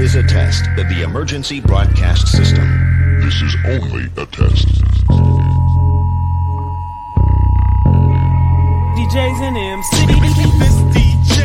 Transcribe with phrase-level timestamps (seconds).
[0.00, 3.20] is a test of the emergency broadcast system.
[3.20, 4.66] This is only a test.
[8.96, 10.58] DJs and MCs.
[10.58, 11.38] This DJ,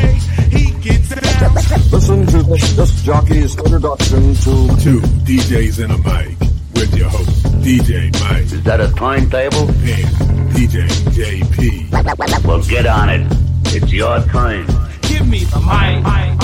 [0.50, 1.54] he gets it down.
[1.90, 6.38] Listen to this, this jockey's introduction to Two DJs and a mic
[6.74, 9.68] with your host, DJ Mike Is that a timetable?
[9.68, 12.44] and DJ JP.
[12.44, 13.26] Well, get on it.
[13.74, 14.66] It's your time.
[15.02, 16.41] Give me the mic.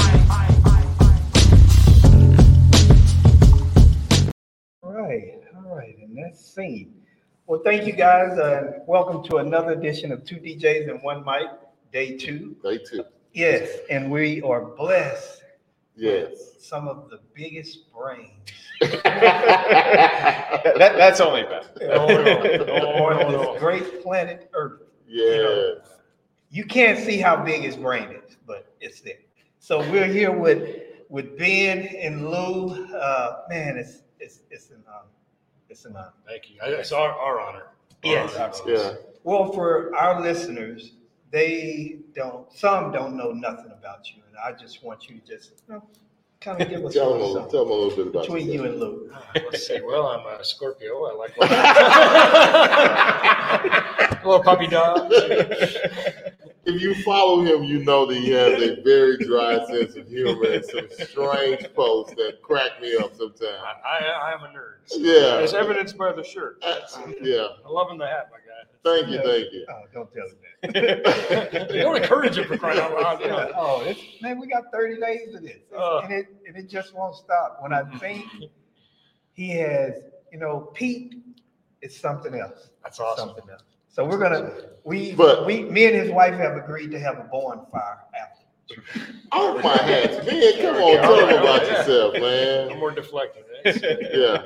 [7.48, 8.38] Well, thank you guys.
[8.38, 11.48] Uh, welcome to another edition of Two DJs and One Mic,
[11.91, 12.55] day two.
[12.62, 13.05] Day two.
[13.33, 15.45] Yes, and we are blessed.
[15.97, 16.57] Yes.
[16.59, 18.52] Some of the biggest brains.
[18.83, 19.02] that,
[20.77, 21.65] that's only bad.
[21.91, 24.83] on this great planet Earth.
[25.09, 25.79] Yes.
[26.51, 29.21] You can't see how big his brain is, but it's there.
[29.59, 32.95] So we're here with with Ben and Lou.
[32.95, 34.68] Uh, man, it's it's it's.
[35.69, 36.13] It's an honor.
[36.27, 36.57] Thank you.
[36.63, 37.66] It's our, our honor.
[38.02, 38.35] Yes.
[38.37, 38.73] Our honor.
[38.73, 38.95] Yeah.
[39.24, 40.93] Well, for our listeners,
[41.30, 42.51] they don't.
[42.52, 45.83] Some don't know nothing about you, and I just want you to just you know,
[46.41, 48.07] kind of give us a Tell them, a little little- tell them a little bit
[48.09, 48.73] about between you yourself.
[48.73, 49.11] and Lou.
[49.13, 49.80] Ah, let's see.
[49.85, 51.05] Well, I'm a Scorpio.
[51.05, 51.37] I like
[54.24, 55.13] little puppy dog.
[56.69, 60.52] If you follow him, you know that he has a very dry sense of humor
[60.52, 63.41] and some strange posts that crack me up sometimes.
[63.43, 64.75] I, I, I'm a nerd.
[64.94, 65.39] Yeah.
[65.43, 66.62] As evidenced by the shirt.
[67.22, 67.47] Yeah.
[67.65, 68.69] I'm loving the hat, my guy.
[68.84, 69.66] Thank you, thank you.
[69.71, 70.37] Oh, don't tell him
[70.75, 71.69] that.
[71.83, 73.21] Don't encourage it for crying out loud.
[73.22, 73.49] Yeah.
[73.56, 76.00] Oh, it's, man, we got 30 days of this, Uh.
[76.00, 77.59] and it and it just won't stop.
[77.61, 78.27] When I think
[79.33, 79.94] he has,
[80.33, 81.15] you know, Pete
[81.81, 82.71] is something else.
[82.83, 83.28] That's awesome.
[83.31, 83.62] Something else.
[83.88, 84.53] So we're gonna
[84.84, 88.82] we But- we me and his wife have agreed to have a bonfire after.
[89.32, 90.53] Oh my hats, man!
[90.60, 92.78] Come on, tell them about yourself, I'm man.
[92.78, 93.42] more deflecting.
[93.64, 93.98] Right?
[94.12, 94.42] Yeah.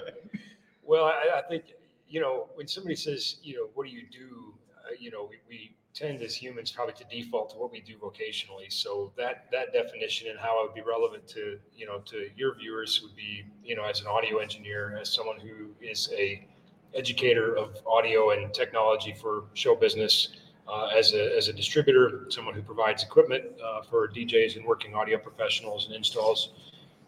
[0.85, 1.65] Well, I, I think,
[2.09, 4.55] you know, when somebody says, you know, what do you do?
[4.77, 7.97] Uh, you know, we, we tend as humans probably to default to what we do
[7.97, 8.71] vocationally.
[8.71, 12.55] So that, that definition and how it would be relevant to, you know, to your
[12.57, 16.47] viewers would be, you know, as an audio engineer, as someone who is a
[16.95, 20.29] educator of audio and technology for show business,
[20.69, 24.95] uh, as a, as a distributor, someone who provides equipment, uh, for DJs and working
[24.95, 26.51] audio professionals and installs.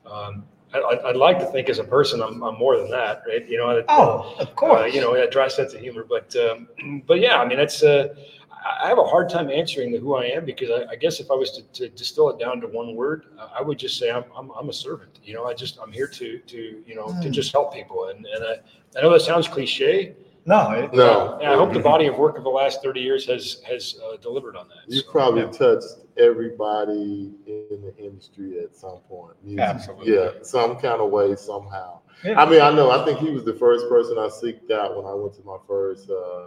[0.07, 0.45] Um,
[0.75, 3.47] I, I'd, I'd like to think as a person, I'm, I'm more than that, right?
[3.49, 4.93] You know, Oh, of uh, course.
[4.95, 6.05] you know, that dry sense of humor.
[6.09, 8.15] But um, but yeah, I mean, it's uh,
[8.65, 11.21] I I have a hard time answering the who I am because I, I guess
[11.21, 13.99] if I was to, to distill it down to one word, uh, I would just
[13.99, 15.21] say I'm, I'm I'm a servant.
[15.23, 17.33] You know, I just I'm here to to you know to Mm.
[17.33, 18.09] just help people.
[18.09, 18.55] And and I,
[18.99, 20.15] I know that sounds cliche.
[20.47, 21.39] no, it, No.
[21.41, 24.17] And I hope the body of work of the last 30 years has has uh,
[24.19, 24.83] delivered on that.
[24.93, 25.51] You So, probably yeah.
[25.51, 29.35] touched everybody in the industry at some point.
[29.43, 29.61] Music.
[29.61, 30.15] Absolutely.
[30.15, 32.01] Yeah, some kind of way, somehow.
[32.25, 32.41] Yeah.
[32.41, 32.91] I mean, I know.
[32.91, 35.57] I think he was the first person I seeked out when I went to my
[35.67, 36.47] first uh,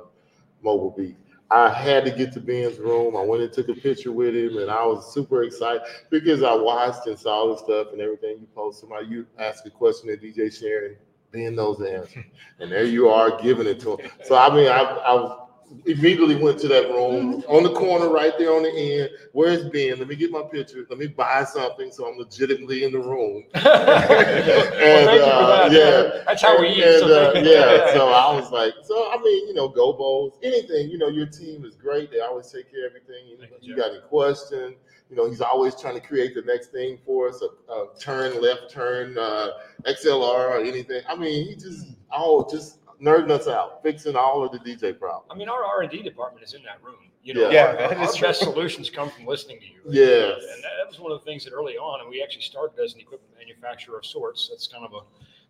[0.61, 1.15] mobile beat.
[1.49, 3.15] I had to get to Ben's room.
[3.15, 6.53] I went and took a picture with him, and I was super excited because I
[6.53, 8.81] watched and saw the stuff and everything you post.
[8.81, 10.97] Somebody you ask a question to DJ Sharon,
[11.31, 12.25] Ben knows the answer,
[12.59, 14.11] and there you are giving it to him.
[14.25, 15.46] So I mean, I, I was
[15.85, 19.09] immediately went to that room on the corner right there on the end.
[19.33, 19.99] Where's Ben?
[19.99, 20.85] Let me get my picture.
[20.89, 23.43] Let me buy something so I'm legitimately in the room.
[23.53, 25.71] well, thank you for uh, that.
[25.71, 26.23] yeah.
[26.25, 26.83] That's how we eat.
[26.83, 30.89] And, so uh, yeah, so I was like, so I mean, you know, gobos, anything.
[30.89, 32.11] You know, your team is great.
[32.11, 33.27] They always take care of everything.
[33.27, 34.75] You, you, you got any question?
[35.09, 37.41] You know, he's always trying to create the next thing for us.
[37.41, 39.51] A, a turn left, turn uh,
[39.85, 41.01] XLR or anything.
[41.07, 45.27] I mean, he just oh, just nerding us out, fixing all of the DJ problems.
[45.31, 46.95] I mean, our R and D department is in that room.
[47.23, 47.65] You know, Yeah.
[47.67, 49.81] our, Yeah, that our best solutions come from listening to you.
[49.89, 50.43] Yes.
[50.53, 52.81] and that, that was one of the things that early on, and we actually started
[52.81, 54.47] as an equipment manufacturer of sorts.
[54.49, 54.99] That's kind of a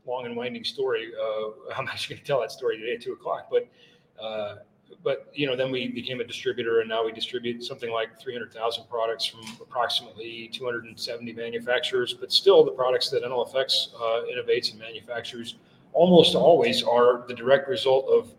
[0.09, 1.11] long and winding story.
[1.21, 3.67] Uh, I'm actually going to tell that story today at two o'clock, but.
[4.21, 4.55] Uh,
[5.03, 8.85] but you know, then we became a distributor, and now we distribute something like 300,000
[8.89, 12.13] products from approximately 270 manufacturers.
[12.13, 13.99] But still, the products that NLFX uh,
[14.33, 15.55] innovates and manufactures
[15.97, 18.31] almost always are the direct result of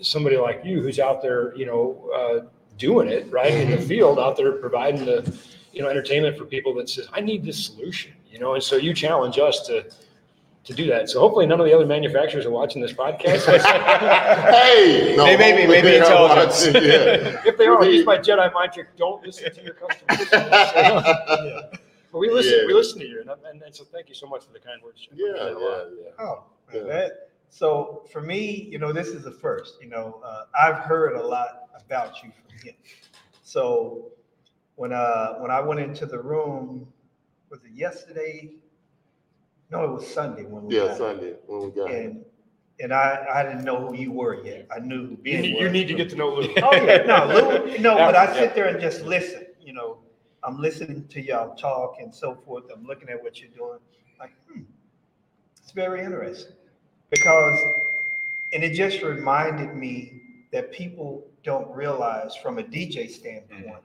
[0.00, 1.82] somebody like you who's out there, you know,
[2.14, 2.46] uh,
[2.78, 5.20] doing it right in the field, out there providing the,
[5.72, 8.76] you know, entertainment for people that says, I need this solution, you know, and so
[8.76, 9.90] you challenge us to
[10.62, 11.08] to do that.
[11.08, 13.46] So hopefully, none of the other manufacturers are watching this podcast.
[14.52, 16.66] hey, no, They may be- maybe they are intelligence.
[16.66, 17.40] watching, yeah.
[17.46, 18.94] if they are, use my Jedi mind trick.
[18.96, 20.28] Don't listen to your customers.
[20.32, 21.62] Yeah.
[22.12, 22.54] But we listen.
[22.58, 22.66] Yeah.
[22.66, 24.82] We listen to you, and, and, and so thank you so much for the kind
[24.82, 25.06] words.
[25.14, 25.86] Yeah, It means a lot.
[25.96, 26.24] yeah, yeah.
[26.24, 26.42] Oh,
[26.74, 26.82] Yeah.
[26.84, 27.12] that,
[27.48, 31.26] so for me, you know, this is the first, you know, uh, I've heard a
[31.26, 32.74] lot about you from him.
[33.42, 34.12] So
[34.76, 36.86] when, uh, when I went into the room,
[37.50, 38.52] was it yesterday?
[39.70, 42.24] No, it was Sunday when we Yeah, got Sunday when we got And
[42.80, 44.66] and I I didn't know who you were yet.
[44.74, 45.62] I knew who You Ben need, was.
[45.62, 46.54] you need to get to know Lou.
[46.62, 48.40] Oh yeah, no, Lou, no, but I Yeah.
[48.40, 49.46] sit there and just listen.
[49.60, 49.98] You know,
[50.42, 52.64] I'm listening to y'all talk and so forth.
[52.74, 53.78] I'm looking at what you're doing.
[54.18, 54.62] Like, hmm,
[55.62, 56.54] it's very interesting
[57.10, 57.60] because,
[58.52, 60.22] and it just reminded me
[60.52, 63.82] that people don't realize from a DJ standpoint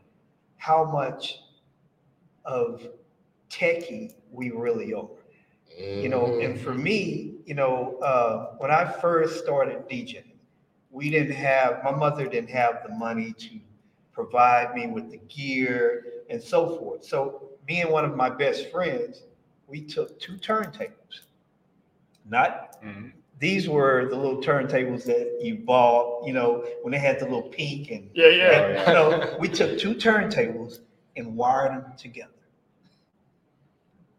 [0.58, 1.40] how much
[2.46, 2.88] of
[3.50, 5.10] techie we really are.
[6.00, 6.42] You know, Mm-hmm.
[6.42, 10.38] and for me, you know, uh, when I first started DJing,
[10.92, 13.60] we didn't have, my mother didn't have the money to
[14.14, 17.06] provide me with the gear and so forth.
[17.06, 19.24] So me and one of my best friends,
[19.68, 21.22] we took two turntables.
[22.26, 23.15] Not, Mhm.
[23.40, 27.50] These were the little turntables that you bought, you know, when they had the little
[27.50, 28.52] pink and Yeah, yeah.
[28.52, 30.80] and so oh, we took two turntables
[31.18, 32.30] and wired them together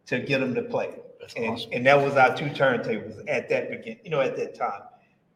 [0.07, 0.95] to get them to play.
[1.37, 1.71] And, awesome.
[1.73, 4.83] and that was our two turntables at that begin, you know, at that time.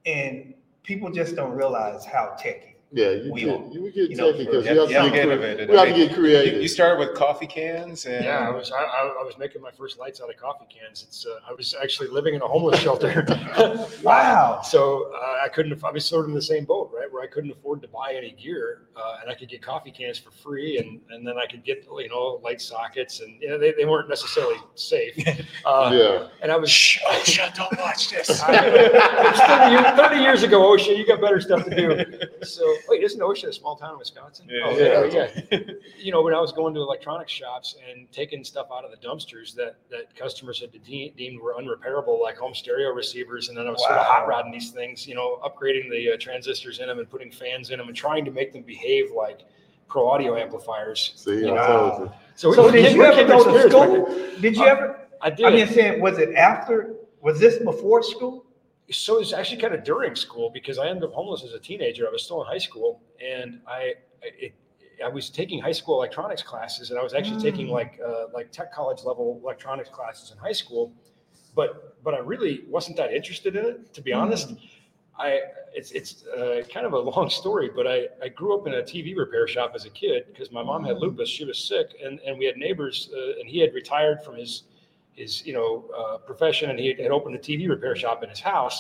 [0.07, 2.77] And people just don't realize how techy.
[2.93, 5.11] Yeah, you We get all- you get you know, techy because you have yeah, to
[5.11, 5.69] get get innovative.
[5.69, 6.55] we have I to get creative.
[6.55, 9.63] You, you started with coffee cans and Yeah, I was I, I I was making
[9.63, 11.05] my first lights out of coffee cans.
[11.07, 13.25] It's uh, I was actually living in a homeless shelter.
[14.03, 14.61] Wow.
[14.63, 15.83] So uh, I couldn't.
[15.85, 18.15] I was sort of in the same boat, right, where I couldn't afford to buy
[18.17, 21.47] any gear, uh, and I could get coffee cans for free, and and then I
[21.47, 25.15] could get you know light sockets, and you know they, they weren't necessarily safe.
[25.65, 28.31] Uh, yeah, And I was Shh, OSHA, don't watch this.
[28.31, 32.19] it's 30, years, 30 years ago, OSHA, you got better stuff to do.
[32.45, 34.47] So, wait, isn't OSHA a small town in Wisconsin?
[34.49, 34.61] Yeah.
[34.65, 35.05] oh, Yeah.
[35.05, 35.59] yeah, yeah.
[35.99, 38.97] You know, when I was going to electronics shops and taking stuff out of the
[38.97, 43.67] dumpsters that, that customers had de- deemed were unrepairable, like home stereo receivers, and then
[43.67, 46.87] I was sort of hot rodding these things, you know, upgrading the uh, transistors in
[46.89, 49.41] them and putting fans in them and trying to make them behave like
[49.89, 51.13] pro audio amplifiers.
[51.17, 52.13] see, You know.
[52.37, 54.07] So, So we- did you ever go to school?
[54.41, 55.01] Did you Uh, ever?
[55.21, 55.45] I did.
[55.47, 58.47] I mean, saying, was it after, was this before school?
[58.91, 62.07] So it's actually kind of during school because I ended up homeless as a teenager.
[62.07, 64.55] I was still in high school, and I it,
[65.05, 67.73] I was taking high school electronics classes, and I was actually taking Mm.
[67.73, 70.93] like uh, like tech college level electronics classes in high school,
[71.55, 74.55] but but I really wasn't that interested in it, to be honest.
[75.19, 75.41] I
[75.75, 78.83] it's it's uh, kind of a long story, but I, I grew up in a
[78.83, 81.29] TV repair shop as a kid because my mom had lupus.
[81.29, 84.65] She was sick, and, and we had neighbors, uh, and he had retired from his
[85.21, 85.71] his you know
[86.01, 88.79] uh, profession, and he had opened a TV repair shop in his house.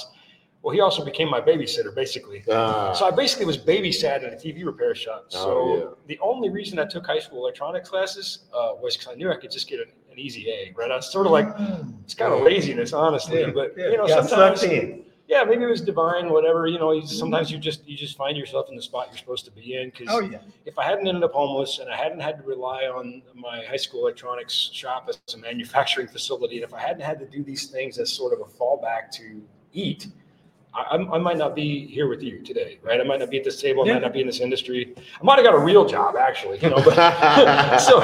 [0.62, 2.44] Well, he also became my babysitter, basically.
[2.52, 5.24] Ah, So I basically was babysat at a TV repair shop.
[5.28, 5.84] So Oh, yeah.
[6.12, 9.36] the only reason I took high school electronics classes uh, was because I knew I
[9.36, 10.90] could just get an, an easy A, right?
[10.90, 11.48] I was sort of like,
[12.04, 13.40] it's kind of laziness, honestly.
[13.40, 14.60] Yeah, but you know, got sometimes.
[15.30, 16.66] Yeah, maybe it was divine, whatever.
[16.66, 17.08] You know, you, mm-hmm.
[17.08, 19.90] sometimes you just you just find yourself in the spot you're supposed to be in.
[19.90, 20.38] Because Oh, yeah.
[20.66, 23.76] if I hadn't ended up homeless and I hadn't had to rely on my high
[23.76, 27.68] school electronics shop as a manufacturing facility, and if I hadn't had to do these
[27.68, 29.40] things as sort of a fallback to
[29.72, 30.08] eat,
[30.72, 33.00] I, I'm- I might not be here with you today, right?
[33.00, 33.82] I might not be at this table.
[33.82, 33.94] I Yeah.
[33.94, 34.94] might not be in this industry.
[34.96, 36.76] I might have got a real job, actually, you know.
[36.76, 37.98] But so,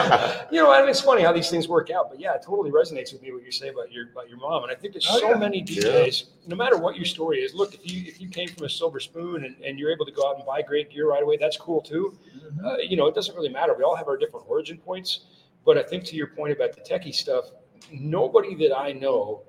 [0.51, 2.11] you know, and it's funny how these things work out.
[2.11, 4.65] But yeah, it totally resonates with me what you say about your about your mom.
[4.65, 5.37] And I think there's Oh, so yeah.
[5.37, 7.55] many DJs, no matter what your story is.
[7.55, 10.13] Look, if you if you came from a silver spoon and, and you're able to
[10.13, 12.19] go out and buy great gear right away, that's cool too.
[12.65, 13.75] Uh, you know, it doesn't really matter.
[13.79, 15.21] We all have our different origin points.
[15.65, 17.47] But I think to your point about the techie stuff,
[17.93, 19.43] nobody that I know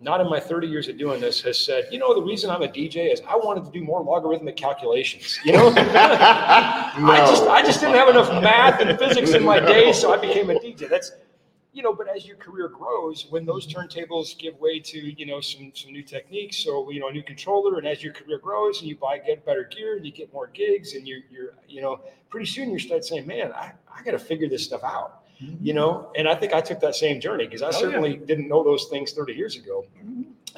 [0.00, 2.62] not in my 30 years of doing this has said, you know, the reason I'm
[2.62, 5.38] a DJ is I wanted to do more logarithmic calculations.
[5.44, 9.92] You know, I just I just didn't have enough math and physics in my day,
[9.92, 10.88] so I became a DJ.
[10.90, 11.12] That's
[11.72, 15.40] you know, but as your career grows, when those turntables give way to you know
[15.40, 18.80] some some new techniques, so you know a new controller, and as your career grows
[18.80, 21.80] and you buy get better gear and you get more gigs, and you're you're you
[21.80, 25.22] know pretty soon you start saying, man, I I got to figure this stuff out
[25.38, 26.10] you know?
[26.16, 27.78] And i think i took that same journey because i Oh, yeah.
[27.78, 29.84] certainly didn't know those things 30 years ago.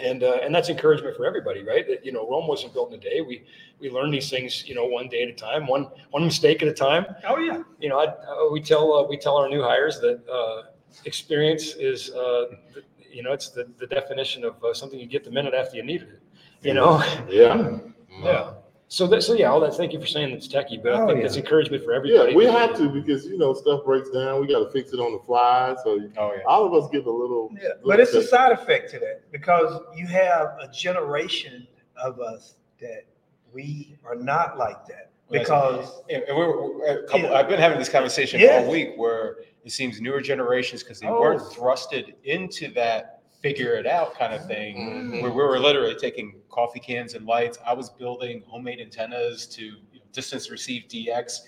[0.08, 1.84] And uh, and that's encouragement for everybody right?
[1.88, 3.20] That you know rome wasn't built in a day.
[3.20, 3.42] We
[3.80, 6.68] we learn these things you know one day at a time one one mistake at
[6.68, 7.04] a time.
[7.26, 7.62] Oh, yeah.
[7.80, 10.58] you know I, uh, we tell uh, we tell our new hires that uh,
[11.04, 12.44] experience is uh,
[12.74, 15.76] the, you know it's the, the definition of uh, something you get the minute after
[15.76, 16.22] you needed it
[16.62, 16.92] you know?
[17.30, 17.78] Yeah.
[18.22, 18.52] yeah
[18.90, 21.06] so that so yeah all that thank you for saying it's techie but i Oh,
[21.06, 21.22] think yeah.
[21.24, 22.14] that's encouragement for everybody.
[22.14, 24.40] Yeah, everybody we have to because you know stuff breaks down.
[24.40, 25.76] We got to fix it on the fly.
[25.84, 26.42] So Oh yeah.
[26.46, 27.50] all of us get a little.
[27.54, 31.66] Yeah, little but it's a side effect to that because you have a generation
[32.02, 33.04] of us that
[33.52, 37.34] we are not like that because And and we're, we're- a couple, Yeah.
[37.34, 38.64] I've been having this conversation Yes.
[38.64, 41.20] all week where it seems newer generations, because they Oh.
[41.20, 44.76] weren't thrusted into that figure it out kind of thing,
[45.12, 45.22] Mhm.
[45.22, 47.58] where we were literally taking coffee cans and lights.
[47.64, 51.46] I was building homemade antennas to you know, distance receive DX.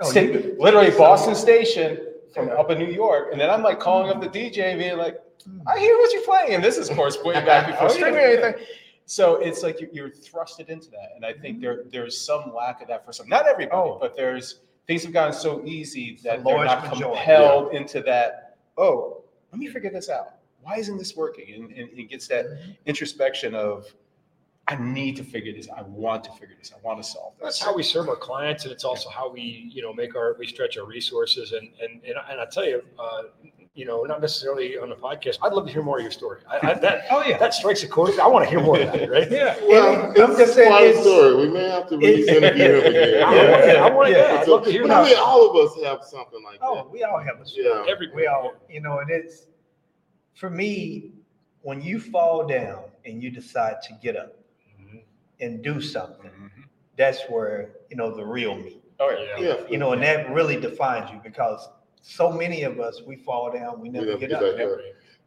[0.00, 0.10] Oh,
[0.58, 1.98] literally Boston Station,
[2.34, 4.98] from up in New York, and then I'm like calling up the DJ and being
[4.98, 5.18] like,
[5.66, 8.18] I hear what you're playing, and this is of course way back before streaming or
[8.26, 8.54] anything.
[9.06, 11.40] So it's like you're, you're thrusted into that, and I Mm-hmm.
[11.42, 13.98] think there there's some lack of that for some, not everybody, Oh.
[14.00, 18.56] but there's things have gotten so easy that The they're not compelled into that.
[18.76, 20.34] Oh, let me figure this out.
[20.66, 21.54] Why isn't this working?
[21.54, 22.70] And, and it gets that Mm-hmm.
[22.86, 23.86] introspection of,
[24.68, 25.68] I need to figure this.
[25.70, 26.72] I want to figure this.
[26.76, 29.70] I want to solve That's how we serve our clients, and it's also how we,
[29.72, 31.52] you know, make our we stretch our resources.
[31.52, 33.22] And and and, and I tell you, uh,
[33.74, 35.38] you know, not necessarily on the podcast.
[35.40, 36.40] I'd love to hear more of your story.
[36.50, 37.38] I, I, that Oh, yeah.
[37.38, 38.18] that strikes a chord.
[38.18, 39.30] I want to hear more of that, right?
[39.30, 39.56] Yeah.
[39.68, 41.36] Well, And I'm just saying quite a it's- story.
[41.46, 43.22] We may have to it's- re-interview him again.
[43.22, 43.50] I Yeah.
[43.52, 43.78] want to.
[43.78, 44.12] I want to.
[44.18, 44.40] Yeah.
[44.40, 46.84] I'd love to hear But I mean, all of us have something like Oh, that.
[46.86, 47.66] Oh, we all have a story.
[47.68, 47.84] Yeah.
[47.92, 49.46] Every We all, you know, and it's
[50.36, 51.10] for me,
[51.62, 54.36] when you fall down and you decide to get up
[54.80, 55.02] Mhm.
[55.40, 56.50] and do something, Mhm.
[56.96, 58.80] that's where, you know, the real me.
[59.00, 59.38] Oh yeah.
[59.38, 59.48] Yeah.
[59.60, 59.68] Yeah.
[59.68, 61.68] You know, and that really defines you because
[62.02, 64.56] so many of us, we fall down, we We never never get get up.
[64.56, 64.78] back up.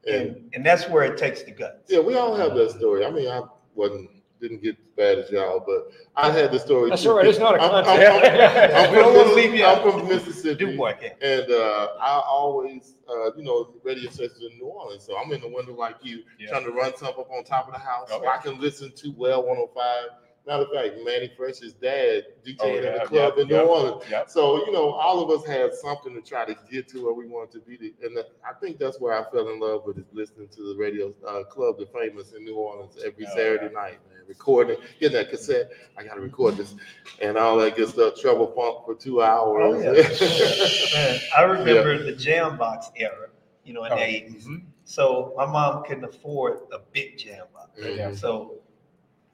[0.07, 1.91] And And, and that's where it takes the guts.
[1.91, 3.05] yeah, we all have that story.
[3.05, 3.41] I mean, I
[3.75, 4.09] wasn't
[4.41, 6.89] didn't get as bad as y'all, but I had the story.
[6.89, 7.12] That's too.
[7.13, 7.25] right.
[7.25, 8.75] It's not a I'm- I'm- contest.
[8.75, 10.65] I'm We don't wanna leave you I'm from Mississippi.
[10.65, 10.86] Do.
[10.86, 15.03] And uh, I always, uh, you know, radio stations in New Orleans.
[15.03, 16.50] So I'm in the window like you, Yeah.
[16.50, 18.10] trying to run something up on top of the house.
[18.10, 20.10] So I can listen to Well 105.
[20.49, 24.03] Matter of fact, Mannie Fresh's dad DJing Oh, in the club in New Orleans.
[24.25, 27.27] So, you know, all of us had something to try to get to where we
[27.27, 27.93] wanted to be.
[28.03, 31.43] And I think that's where I fell in love with listening to the radio uh,
[31.43, 33.79] club, The Famous in New Orleans every Oh, Saturday yeah.
[33.79, 34.23] night, man.
[34.27, 35.67] Recording, get that cassette.
[35.97, 36.73] I got to record this
[37.21, 38.15] and all that good stuff.
[38.19, 39.61] Trouble Funk for two hours.
[39.63, 39.91] Oh, yeah.
[40.95, 43.27] Man, I remember the jam box era,
[43.63, 44.47] you know, in Oh, the eighties.
[44.47, 44.63] mhm.
[44.85, 47.79] So my mom couldn't afford a big jam box.
[47.79, 48.17] Mhm.
[48.17, 48.55] So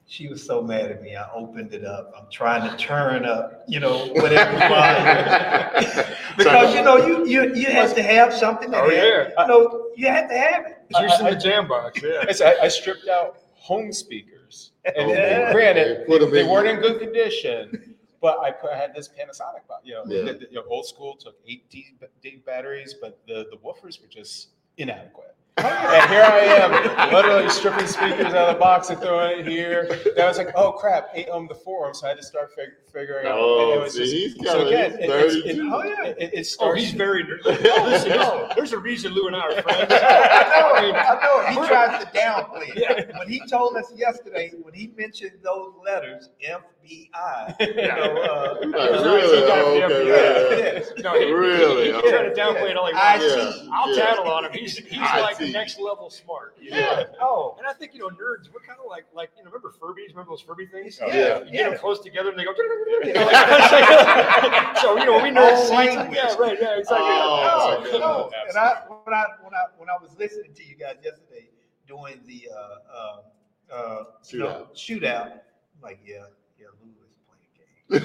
[0.06, 1.16] she was so mad at me.
[1.16, 2.12] I opened it up.
[2.16, 6.06] I'm trying to turn up, you know, whatever volume.
[6.38, 8.92] because you know, you you you had to have something to Oh, have.
[8.92, 9.28] yeah.
[9.38, 10.78] You know, you have to have it.
[10.90, 12.00] It's usually I- in the jam box.
[12.02, 12.24] Yeah.
[12.28, 15.42] I, I, I stripped out home speakers, oh, and, Okay.
[15.44, 17.94] and granted, Put 'em they in- weren't in good condition.
[18.20, 20.22] But I, put, I had this Panasonic, bo- you know, Yeah.
[20.32, 24.00] the, the- you know, old school took eight D, D batteries, but the, the woofers
[24.00, 24.48] were just
[24.78, 25.34] inadequate.
[25.58, 29.88] And here I am, literally stripping speakers out of the box and throwing it here.
[30.14, 32.24] Then I was like, oh crap, eight ohm to four ohm, so I had to
[32.24, 33.38] start fig- figuring out.
[33.38, 35.66] Oh, and it oh, was see, just- he's so kinda- again, he's it, it's, it.
[35.70, 36.04] Oh, yeah.
[36.04, 37.24] it, it Oh, he's very.
[37.44, 39.86] Listen, listen, there's a reason Lou and I are friends.
[39.90, 41.62] I know, I know.
[41.62, 42.78] He tries to downplay it.
[43.10, 43.18] Yeah.
[43.18, 48.72] When he told us yesterday, when he mentioned those letters, FBI, you know, uh, Like,
[48.72, 49.42] That's right, really?
[49.50, 51.02] Oh, okay, yeah, yeah.
[51.02, 51.84] No, he, Really?
[51.86, 52.10] He, he, Okay.
[52.10, 53.68] tried to downplay it all he I see.
[53.72, 54.04] I'll Yeah.
[54.04, 54.52] tattle on him.
[54.52, 55.52] He's he's like see.
[55.52, 56.56] next level smart.
[56.60, 56.76] You know?
[56.78, 57.04] Yeah.
[57.20, 58.48] Oh, And I think you know nerds.
[58.52, 60.10] We're kind of like like you know remember Furbies?
[60.10, 60.98] Remember those Furby things?
[61.02, 61.42] Oh, yeah.
[61.44, 62.52] You get them close together and they go.
[63.06, 65.56] You know, like, so you know we nerds.
[65.56, 66.16] All see- language.
[66.16, 66.58] Yeah, right.
[66.60, 67.06] Yeah, exactly.
[67.10, 68.30] Oh, No, no.
[68.48, 71.45] And I when I when I when I was listening to you guys yesterday
[71.86, 76.24] doing the uh uh uh you know, shootout, I'm like yeah,
[76.58, 78.02] yeah, Lou is playing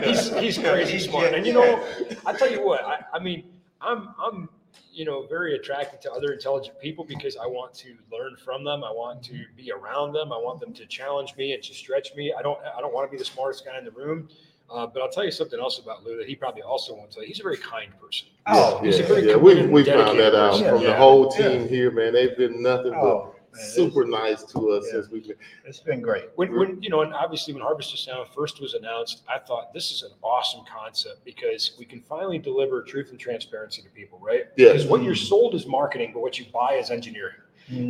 [0.00, 0.30] games.
[0.40, 1.30] he's he's crazy smart.
[1.30, 1.84] yeah, And you know,
[2.24, 3.44] I tell you what, I, I mean,
[3.80, 4.48] I'm I'm
[4.92, 8.82] you know very attracted to other intelligent people because I want to learn from them.
[8.84, 10.32] I want to be around them.
[10.32, 12.32] I want them to challenge me and to stretch me.
[12.36, 14.28] I don't I don't want to be the smartest guy in the room.
[14.70, 17.22] Uh, but I'll tell you something else about Lou that he probably also won't tell
[17.22, 17.28] you.
[17.28, 18.28] He's a very kind person.
[18.46, 19.36] Oh, he's a yeah, very yeah.
[19.36, 20.68] We, committed, we found that out person.
[20.68, 22.12] from the whole team here, man.
[22.12, 24.92] They've been nothing but Oh, man, super nice to us Yeah.
[24.92, 25.36] since we've been.
[25.64, 26.24] It's been great.
[26.34, 29.72] When, when you know, and obviously when Harvest of Sound first was announced, I thought
[29.72, 34.18] this is an awesome concept because we can finally deliver truth and transparency to people,
[34.20, 34.46] right?
[34.56, 34.72] Yes.
[34.72, 37.36] Because what you're sold is marketing, but what you buy is engineering.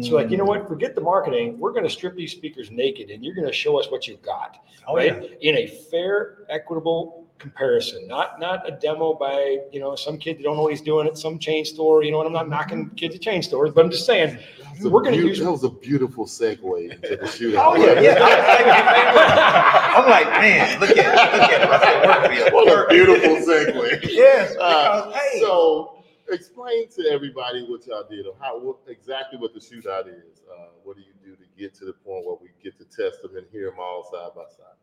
[0.02, 0.66] So, like, you know what?
[0.66, 1.58] Forget the marketing.
[1.58, 4.22] We're going to strip these speakers naked, and you're going to show us what you've
[4.22, 4.56] got,
[4.88, 5.36] Oh, right?
[5.42, 10.42] In a fair, equitable comparison, not not a demo by you know some kid that
[10.44, 12.02] don't know what he's doing at some chain store.
[12.02, 14.72] You know, and I'm not knocking kids at chain stores, but I'm just saying That
[14.76, 17.62] was a we're going to beau- use That was a beautiful segue into the shootout.
[17.66, 19.92] Oh yeah, yeah.
[19.96, 21.68] I'm like, man, look at it, look at it.
[21.68, 22.52] I said, work me up.
[22.54, 24.08] What a beautiful segue.
[24.10, 25.95] Yes, Uh, because hey, So,
[26.28, 30.42] explain to everybody what y'all did, or how what, exactly what the shootout is.
[30.50, 33.22] Uh, what do you do to get to the point where we get to test
[33.22, 34.76] them and hear them all side by side?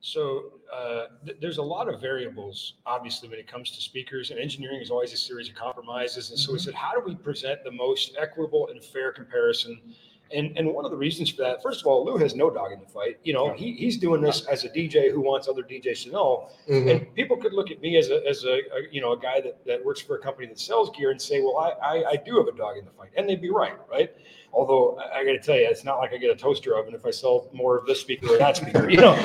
[0.00, 4.38] So uh, th- there's a lot of variables, obviously, when it comes to speakers, and
[4.38, 6.30] engineering is always a series of compromises.
[6.30, 9.80] And so we said, how do we present the most equitable and fair comparison
[10.34, 12.72] And, and one of the reasons for that, first of all, Lou has no dog
[12.72, 13.18] in the fight.
[13.22, 16.48] You know, he, he's doing this as a DJ who wants other DJs to know.
[16.68, 16.90] Mhm.
[16.90, 19.40] And people could look at me as a, as a, a, you know, a guy
[19.40, 22.16] that, that works for a company that sells gear and say, well, I, I, I
[22.16, 23.10] do have a dog in the fight.
[23.16, 24.12] And they'd be right, right?
[24.56, 26.94] Although I, I got to tell you, it's not like I get a toaster oven
[26.94, 29.14] if I sell more of this speaker or that speaker, you know.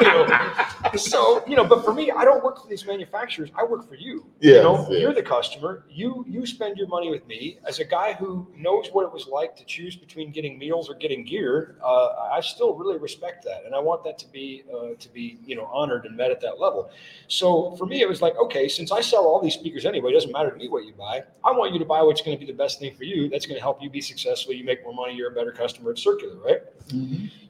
[0.00, 3.50] You know, So you know, but for me, I don't work for these manufacturers.
[3.54, 4.26] I work for you.
[4.40, 5.00] you know, yes.
[5.00, 5.84] you're the customer.
[5.88, 9.26] You you spend your money with me as a guy who knows what it was
[9.26, 11.76] like to choose between getting meals or getting gear.
[11.82, 15.38] Uh, I still really respect that, and I want that to be uh, to be
[15.44, 16.90] you know honored and met at that level.
[17.28, 20.14] So for me, it was like, okay, since I sell all these speakers anyway, it
[20.14, 21.22] doesn't matter to me what you buy.
[21.44, 23.28] I want you to buy what's going to be the best thing for you.
[23.28, 24.49] That's going to help you be successful.
[24.56, 25.14] You make more money.
[25.14, 25.90] You're a better customer.
[25.92, 26.60] It's circular, right?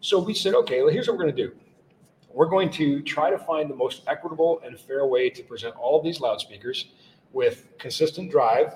[0.01, 1.53] So we said, okay, well, here's what we're going to do.
[2.33, 5.99] We're going to try to find the most equitable and fair way to present all
[5.99, 6.87] of these loudspeakers
[7.33, 8.75] with consistent drive,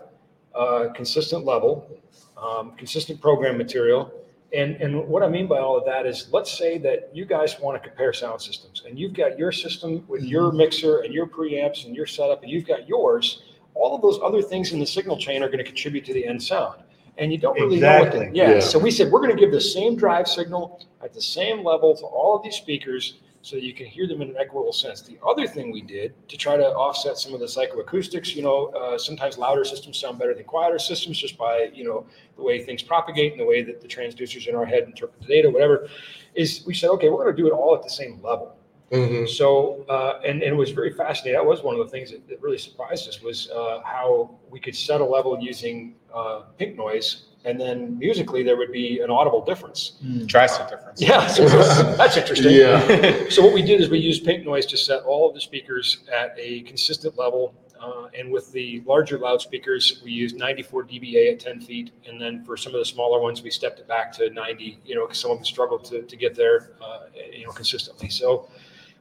[0.54, 1.88] uh, consistent level,
[2.36, 4.12] um, consistent program material.
[4.52, 7.58] And, and what I mean by all of that is, let's say that you guys
[7.60, 11.26] want to compare sound systems, and you've got your system with your mixer and your
[11.26, 13.42] preamps and your setup, and you've got yours.
[13.74, 16.24] All of those other things in the signal chain are going to contribute to the
[16.24, 16.83] end sound,
[17.18, 18.38] and you don't really know what the, Exactly.
[18.38, 18.54] yeah.
[18.54, 18.60] Yeah.
[18.60, 21.96] So we said we're going to give the same drive signal at the same level
[21.96, 25.02] to all of these speakers so you can hear them in an equitable sense.
[25.02, 28.68] The other thing we did to try to offset some of the psychoacoustics, you know,
[28.68, 32.06] uh, sometimes louder systems sound better than quieter systems just by, you know,
[32.36, 35.28] the way things propagate and the way that the transducers in our head interpret the
[35.28, 35.88] data, whatever,
[36.34, 38.56] is we said, okay, we're going to do it all at the same level.
[38.94, 39.28] Mhm.
[39.28, 41.34] So, uh, and, and it was very fascinating.
[41.38, 44.60] That was one of the things that, that really surprised us was uh, how we
[44.60, 49.10] could set a level using uh, pink noise, and then musically there would be an
[49.10, 49.92] audible difference.
[50.26, 51.02] Drastic difference.
[51.02, 51.48] Yeah, so
[51.96, 52.52] that's interesting.
[52.52, 53.24] Yeah.
[53.30, 55.98] So what we did is we used pink noise to set all of the speakers
[56.12, 57.54] at a consistent level.
[57.80, 61.90] Uh, and with the larger loudspeakers, we used 94 dBA at 10 feet.
[62.08, 64.94] And then for some of the smaller ones, we stepped it back to 90, you
[64.94, 67.00] know, because some of them struggled to, to get there, uh,
[67.32, 68.08] you know, consistently.
[68.08, 68.48] So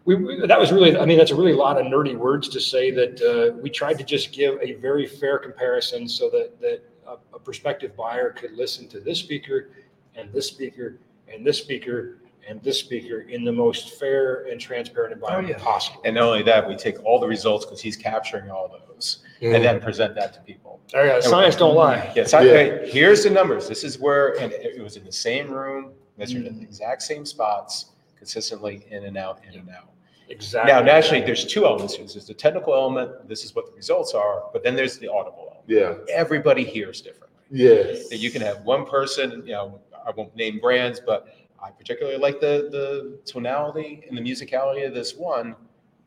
[0.05, 2.59] we, we- that was really, I mean, that's a really lot of nerdy words to
[2.59, 6.81] say that uh, we tried to just give a very fair comparison so that, that
[7.07, 9.69] a, a prospective buyer could listen to this speaker
[10.15, 10.97] and this speaker
[11.33, 12.17] and this speaker
[12.47, 15.63] and this speaker in the most fair and transparent environment yeah.
[15.63, 16.01] possible.
[16.03, 19.55] And not only that, we take all the results because he's capturing all those Mhm.
[19.55, 20.79] and then present that to people.
[20.93, 22.11] Oh, yeah, science don't lie.
[22.15, 22.51] Yes, I, Yeah.
[22.51, 23.67] hey, here's the numbers.
[23.69, 27.01] This is where, and it it was in the same room, measured in the exact
[27.01, 27.85] same spots,
[28.23, 29.89] consistently in and out, in and out.
[30.29, 30.71] Exactly.
[30.71, 32.07] Now, naturally, there's two elements here.
[32.07, 35.49] There's the technical element, this is what the results are, but then there's the audible
[35.51, 35.65] element.
[35.67, 36.15] Yeah.
[36.15, 37.37] Everybody hears differently.
[37.51, 38.07] Yes.
[38.07, 42.17] That you can have one person, you know, I won't name brands, but I particularly
[42.17, 45.53] like the, the tonality and the musicality of this one.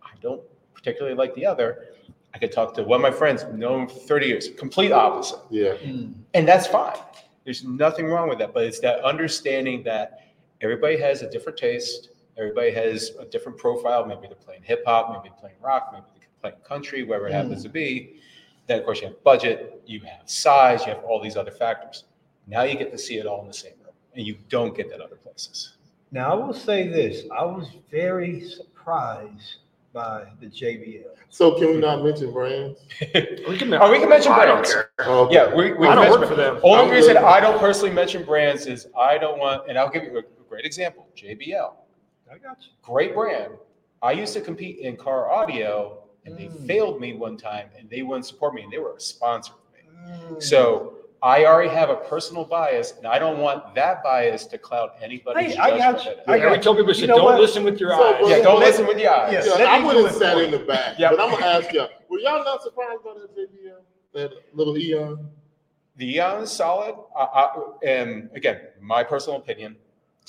[0.02, 0.40] I don't
[0.72, 1.88] particularly like the other.
[2.32, 5.40] I could talk to one of my friends, known for 30 years, complete opposite.
[5.50, 5.74] Yeah.
[5.74, 6.12] Hmm.
[6.32, 6.96] And that's fine.
[7.44, 10.25] There's nothing wrong with that, but it's that understanding that
[10.60, 12.10] everybody has a different taste.
[12.38, 14.04] Everybody has a different profile.
[14.04, 17.32] Maybe they're playing hip hop, maybe they're playing rock, maybe they're playing country, wherever it
[17.32, 17.34] mm.
[17.34, 18.20] happens to be.
[18.66, 22.04] Then, of course, you have budget, you have size, you have all these other factors.
[22.46, 24.90] Now you get to see it all in the same room, and you don't get
[24.90, 25.76] that other places.
[26.12, 29.56] Now, I will say this, I was very surprised
[29.92, 31.04] by the JBL.
[31.30, 32.80] So can we not mention brands?
[33.48, 34.72] We can, Oh, we can mention I don't brands.
[34.72, 34.90] care.
[35.00, 35.34] Oh, okay.
[35.34, 36.60] Yeah, we, we I don't mention- work for them.
[36.62, 37.24] Only I'm reason good.
[37.24, 40.64] I don't personally mention brands is I don't want, and I'll give you a great
[40.64, 41.74] example JBL.
[42.30, 42.68] I got you.
[42.82, 43.52] great brand.
[44.02, 46.66] I used to compete in car audio and they Mm.
[46.66, 49.58] failed me one time and they wouldn't support me and they were a sponsor of
[49.72, 50.10] me.
[50.34, 50.42] Mm.
[50.42, 54.90] So I already have a personal bias and I don't want that bias to cloud
[55.00, 56.04] anybody's Hey, I got judgment.
[56.04, 56.12] you.
[56.12, 56.24] of it.
[56.30, 57.40] I Yeah, we tell people, we You know don't what?
[57.40, 58.16] listen with your So, eyes.
[58.20, 59.32] but- Yeah, don't Let- listen with your eyes.
[59.46, 59.58] Yeah.
[59.58, 61.10] Yeah, I me would do have sat in the back, Yeah.
[61.10, 63.80] but I'm gonna ask y'all, were y'all not surprised by that JBL?
[64.12, 65.30] That little Eon?
[65.96, 66.94] The Eon is solid.
[67.16, 69.76] I, I, and again, my personal opinion,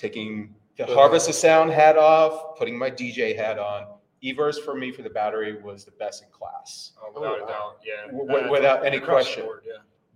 [0.07, 0.93] taking the Uh-huh.
[0.95, 3.87] Harvest of Sound hat off, putting my DJ hat on,
[4.23, 6.93] Everse for me for the battery was the best in class.
[7.03, 8.05] Oh, without a doubt, yeah.
[8.11, 9.45] W- w- without any Across the question.
[9.45, 9.73] board, yeah.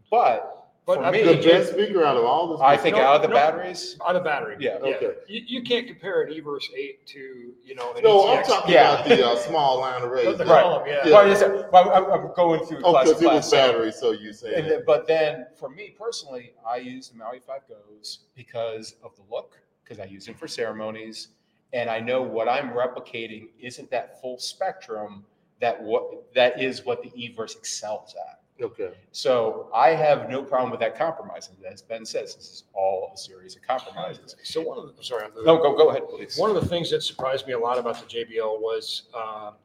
[0.09, 2.63] But But for I me, The think best speaker out of all the.
[2.63, 3.35] I think No, out of the no.
[3.35, 4.57] batteries, On the battery.
[4.59, 4.77] Yeah.
[4.81, 5.13] Okay.
[5.27, 8.47] You, you can't compare an Everse 8 to, you know, an No, I'm ETX.
[8.47, 8.93] talking Yeah.
[8.95, 10.25] about the uh, small line array.
[10.25, 10.63] The- the Right.
[10.63, 11.01] column, yeah.
[11.05, 11.11] Yeah.
[11.13, 13.43] Well, I just- well, I'm, I'm going through Oh, class because to it class.
[13.43, 17.39] was battery, so you And then, but then for me personally, I use the Maui
[17.39, 19.60] 5 GOs because of the look,
[19.91, 21.29] because I use them for ceremonies.
[21.73, 25.25] And I know what I'm replicating isn't that full spectrum
[25.59, 28.39] that what that is what the Everse excels at.
[28.63, 28.91] Okay.
[29.11, 31.49] So I have no problem with that compromise.
[31.49, 34.35] And as Ben says, this is all a series of compromises.
[34.43, 35.25] So one of the, I'm sorry.
[35.25, 36.37] I'm No, go, go ahead, please.
[36.37, 39.55] One of the things that surprised me a lot about the JBL was um,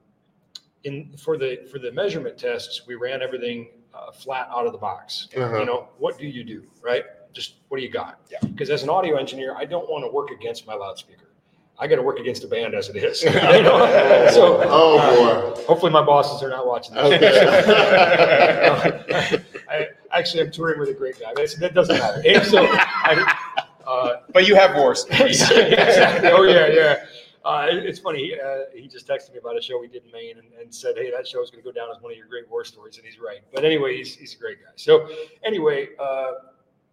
[0.84, 4.78] in for the for the measurement tests, we ran everything uh, flat out of the
[4.78, 5.28] box.
[5.36, 5.60] Uh-huh.
[5.60, 7.04] You know, what do you do, right?
[7.36, 8.18] Just what do you got?
[8.32, 8.38] Yeah.
[8.42, 11.22] Because as an audio engineer, I don't want to work against my loudspeaker.
[11.78, 13.20] I got to work against the band as it is.
[14.34, 15.62] So, Oh, uh, boy.
[15.64, 17.04] hopefully my bosses are not watching this.
[17.12, 17.28] Okay.
[19.70, 21.32] I, actually, I'm touring with a great guy.
[21.36, 22.22] That's, that doesn't matter.
[22.26, 23.36] And so, I,
[23.86, 25.42] uh, But you have war stories.
[25.50, 26.30] exactly.
[26.30, 26.96] Oh yeah, yeah.
[27.44, 28.24] Uh, it- it's funny.
[28.26, 30.74] He, uh, he just texted me about a show we did in Maine and, and
[30.74, 32.64] said, "Hey, that show is going to go down as one of your great war
[32.64, 33.40] stories," and he's right.
[33.54, 34.72] But anyway, he's, he's a great guy.
[34.76, 35.08] So
[35.44, 36.32] anyway, uh,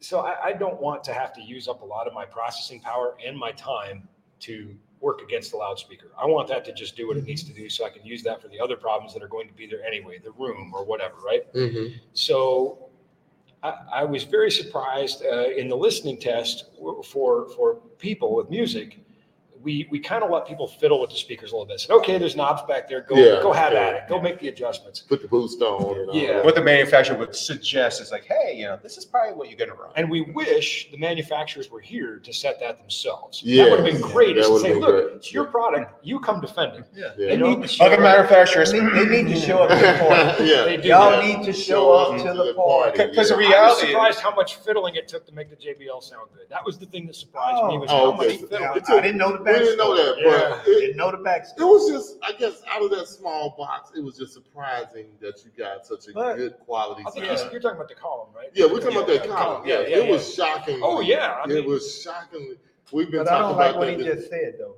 [0.03, 2.79] so I, I don't want to have to use up a lot of my processing
[2.79, 4.07] power and my time
[4.41, 6.07] to work against the loudspeaker.
[6.21, 8.23] I want that to just do what it needs to do, so I can use
[8.23, 10.83] that for the other problems that are going to be there anyway, the room or
[10.85, 11.51] whatever, right?
[11.53, 11.93] Mhm.
[12.13, 12.89] So
[13.63, 16.65] I, I was very surprised uh, in the listening test
[17.05, 18.99] for for people with music.
[19.63, 21.79] We, we kind of let people fiddle with the speakers a little bit.
[21.79, 23.01] Said, okay, there's knobs back there.
[23.01, 24.01] Go Yeah, go have yeah, at it.
[24.09, 24.99] Go make the adjustments.
[25.01, 25.97] Put the boost on.
[25.99, 26.33] And all Yeah.
[26.33, 26.45] that.
[26.45, 29.57] what the manufacturer would suggest is like, hey, you know, this is probably what you're
[29.57, 29.91] going to run.
[29.95, 33.41] And we wish the manufacturers were here to set that themselves.
[33.43, 34.35] Yeah, that would have been great.
[34.35, 35.15] that Is to would've say, been look, great.
[35.17, 36.05] it's your product.
[36.05, 36.85] You come defend it.
[36.93, 37.05] Yeah.
[37.17, 37.27] Yeah.
[37.27, 38.01] They You need to show Other up.
[38.01, 40.43] manufacturers, They need, they need to show up to the party.
[40.45, 40.63] yeah.
[40.65, 40.87] They do.
[40.89, 41.37] Y'all yeah.
[41.37, 43.07] need to show up to the party.
[43.07, 46.03] because the I was reality surprised how much fiddling it took to make the JBL
[46.03, 46.47] sound good.
[46.49, 48.37] That was the thing that surprised me was Oh, how oh, okay.
[48.39, 48.63] much fiddling.
[48.89, 50.49] I didn't know the We didn't know that, Yeah.
[50.63, 51.59] but it, Didn't know the backstory.
[51.59, 55.43] it was just, I guess, out of that small box, it was just surprising that
[55.43, 58.29] you got such a But- good quality I think you're, you're talking about the column,
[58.35, 58.49] right?
[58.53, 59.67] Yeah, we're talking about that Yeah, column.
[59.67, 60.11] Yeah, Yeah, yeah, it yeah.
[60.11, 60.79] was shocking.
[60.83, 62.57] Oh, yeah, I it was shockingly.
[62.91, 63.97] We've been But I don't like about what that.
[63.99, 64.75] he just said though.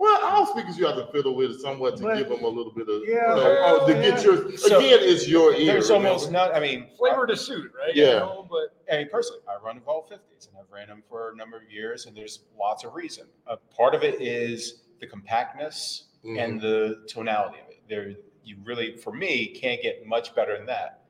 [0.00, 2.72] Well, all speakers you have to fiddle with somewhat to But- give them a little
[2.72, 4.02] bit of, Yeah, you know, oh, to yeah.
[4.02, 4.56] get your.
[4.56, 5.66] So, again, it's your ear.
[5.72, 6.08] there's remember?
[6.10, 7.94] almost not, I mean, Flavor to suit, right?
[7.96, 8.04] Yeah.
[8.04, 11.30] You know, but I mean, personally, I run Evolve 50s and I've ran them for
[11.32, 13.26] a number of years, and there's lots of reason.
[13.48, 16.36] Uh, part of it is the compactness Mm-hmm.
[16.36, 17.80] and the tonality of it.
[17.88, 21.04] There, you really, for me, can't get much better than that.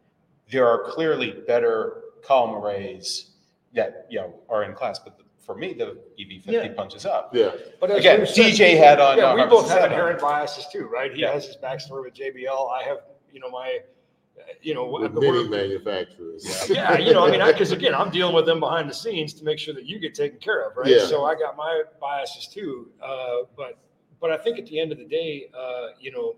[0.51, 3.31] There are clearly better column arrays
[3.73, 6.73] that you know are in class, but the, for me, the EV50 Yeah.
[6.75, 7.35] punches up.
[7.35, 7.53] Yeah.
[7.81, 9.17] but as Again, Bruce said- DJ had on.
[9.17, 9.93] Yeah, uh, we both have Seven.
[9.93, 11.11] inherent biases too, right?
[11.11, 11.33] He Yeah.
[11.33, 12.69] has his backstory with JBL.
[12.69, 12.99] I have,
[13.33, 13.79] you know, my,
[14.39, 16.45] uh, you know, With the many word- manufacturers.
[16.69, 19.45] yeah, you know, I mean, because again, I'm dealing with them behind the scenes to
[19.45, 20.87] make sure that you get taken care of, right?
[20.87, 21.07] Yeah.
[21.07, 23.79] So I got my biases too, uh, but
[24.21, 26.37] but I think at the end of the day, uh, you know,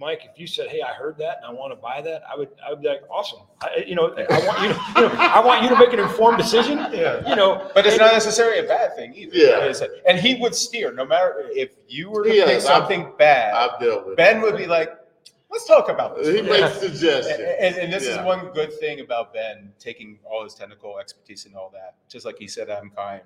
[0.00, 2.34] Mike, if you said, "Hey, I heard that and I want to buy that," I
[2.36, 5.14] would I would be like, "Awesome!" I, you know, I want you to, you know,
[5.18, 6.78] I want you to make an informed decision.
[6.92, 7.28] Yeah.
[7.28, 9.36] You know, But it's and- not necessarily a bad thing either.
[9.36, 9.72] Yeah.
[10.08, 13.52] And he would steer, no matter if you were to Yes, pick I've- something bad,
[13.54, 14.16] I've dealt with.
[14.16, 14.90] Ben would be like,
[15.50, 16.28] let's talk about this.
[16.28, 17.38] He for makes minute." suggestions.
[17.60, 18.20] And, and this Yeah.
[18.20, 22.24] is one good thing about Ben taking all his technical expertise and all that, just
[22.24, 23.20] like he said, I'm kind.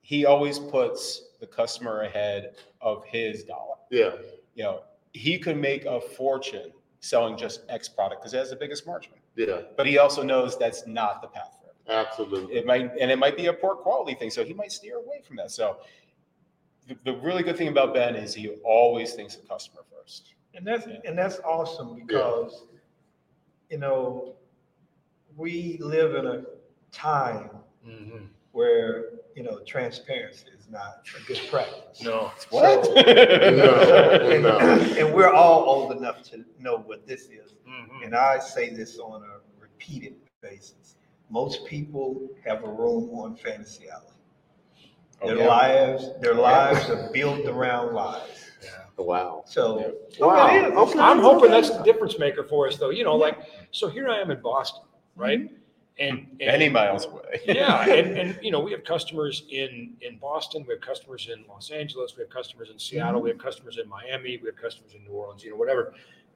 [0.00, 3.76] He always puts the customer ahead of his dollar.
[3.90, 4.12] Yeah.
[4.54, 8.56] You know, he could make a fortune selling just X product because it has the
[8.56, 9.12] biggest margin.
[9.36, 9.62] Yeah.
[9.76, 11.98] But he also knows that's not the path for him.
[11.98, 12.54] Absolutely.
[12.54, 15.20] It might, and it might be a poor quality thing, so he might steer away
[15.26, 15.50] from that.
[15.50, 15.78] So,
[16.88, 20.34] the, the really good thing about Ben is he always thinks the customer first.
[20.54, 22.64] And that's, and that's awesome because,
[23.70, 24.34] you know,
[25.36, 26.42] we live in a
[26.90, 27.50] time
[27.86, 28.28] Mhm.
[28.52, 32.02] where, you know, transparency is not a good practice.
[32.02, 32.32] No.
[32.50, 32.86] What?
[32.86, 34.58] So- No, no.
[34.98, 37.54] And we're all old enough to know what this is.
[37.68, 38.04] Mhm.
[38.06, 40.96] And I say this on a repeated basis.
[41.30, 44.06] Most people have a room on Fantasy Island.
[45.20, 45.46] Oh, Their yeah.
[45.46, 48.50] lives, their lives are built around lies.
[48.98, 49.42] Wow.
[49.46, 49.94] So.
[50.20, 50.54] Wow.
[50.54, 50.72] It is.
[50.72, 50.98] Okay.
[50.98, 52.90] I'm hoping that's the difference maker for us, though.
[52.90, 53.38] You know, like
[53.72, 54.82] so here I am in Boston,
[55.16, 55.50] right?
[55.98, 57.40] And, and Many miles away.
[57.46, 61.44] yeah, and, and you know, we have customers in in Boston, we have customers in
[61.48, 64.94] Los Angeles, we have customers in Seattle, we have customers in Miami, we have customers
[64.94, 65.94] in New Orleans, you know, whatever.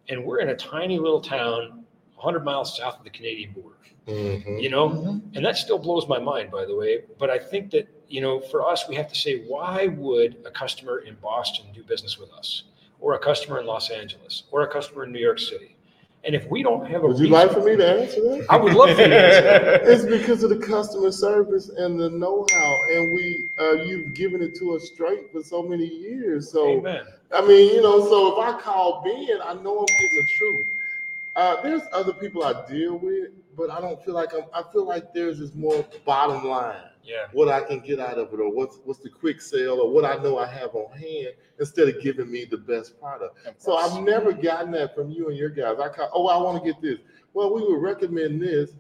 [0.09, 4.63] And we're in a tiny little town, 100 miles south of the Canadian border, Mhm.
[4.63, 7.03] you know, and that still blows my mind, by the way.
[7.19, 10.51] But I think that you know, for us, we have to say, why would a
[10.51, 12.63] customer in Boston do business with us,
[13.01, 15.76] or a customer in Los Angeles, or a customer in New York City?
[16.27, 18.47] And if we don't have a Would you reason- like for me to answer that?
[18.51, 19.83] I would love for you to answer that.
[19.93, 24.57] It's because of the customer service and the know-how, and we uh, you've given it
[24.57, 26.51] to us straight for so many years.
[26.51, 27.05] So Amen.
[27.33, 30.67] I mean, you know, so if I call Ben, I know I'm getting the truth.
[31.37, 34.45] Uh, there's other people I deal with, but I don't feel like I'm.
[34.53, 36.77] I feel like theirs is more bottom line.
[37.07, 37.27] Yeah.
[37.33, 40.05] What I can get out of it, or what's what's the quick sale, or what
[40.05, 41.29] I know I have on hand,
[41.61, 43.39] instead of giving me the best product.
[43.59, 43.77] So.
[43.77, 45.79] I've never gotten that from you and your guys.
[45.81, 46.99] I call, oh, I want to get this.
[47.33, 48.73] Well, we would recommend this.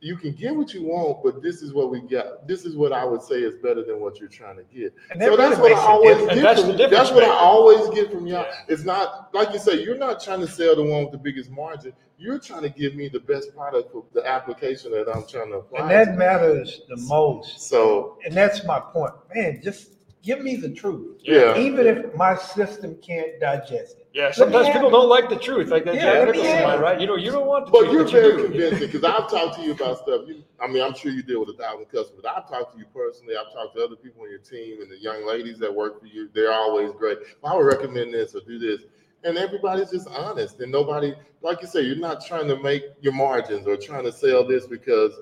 [0.00, 2.46] You can get what you want, but this is what we got.
[2.46, 4.94] This is what I would say is better than what you're trying to get.
[5.10, 8.10] And So that that's what I always get that's from that's what I always get
[8.10, 8.42] from y'all.
[8.42, 8.54] Yeah.
[8.68, 11.50] It's not like you say, you're not trying to sell the one with the biggest
[11.50, 11.92] margin.
[12.16, 15.58] You're trying to give me the best product for the application that I'm trying to
[15.58, 15.80] apply.
[15.80, 16.18] And that to.
[16.18, 17.60] matters the most.
[17.68, 19.12] So And that's my point.
[19.34, 21.20] Man, just give me the truth.
[21.22, 21.56] yeah.
[21.56, 24.07] Even if my system can't digest it.
[24.18, 26.80] Yeah, sometimes have people don't like the truth, like that Yeah, Jack Nicholson have line,
[26.80, 27.00] right?
[27.00, 28.48] You know, you don't want the But truth, you're but very do.
[28.48, 30.22] convincing because I've talked to you about stuff.
[30.26, 32.24] You, I mean, I'm sure you deal with a thousand customers.
[32.28, 33.36] I've talked to you personally.
[33.36, 36.06] I've talked to other people on your team and the young ladies that work for
[36.06, 36.28] you.
[36.34, 37.18] They're always great.
[37.44, 38.80] I would recommend this or do this.
[39.22, 40.58] And everybody's just honest.
[40.58, 44.12] And nobody, like you say, you're not trying to make your margins or trying to
[44.12, 45.12] sell this because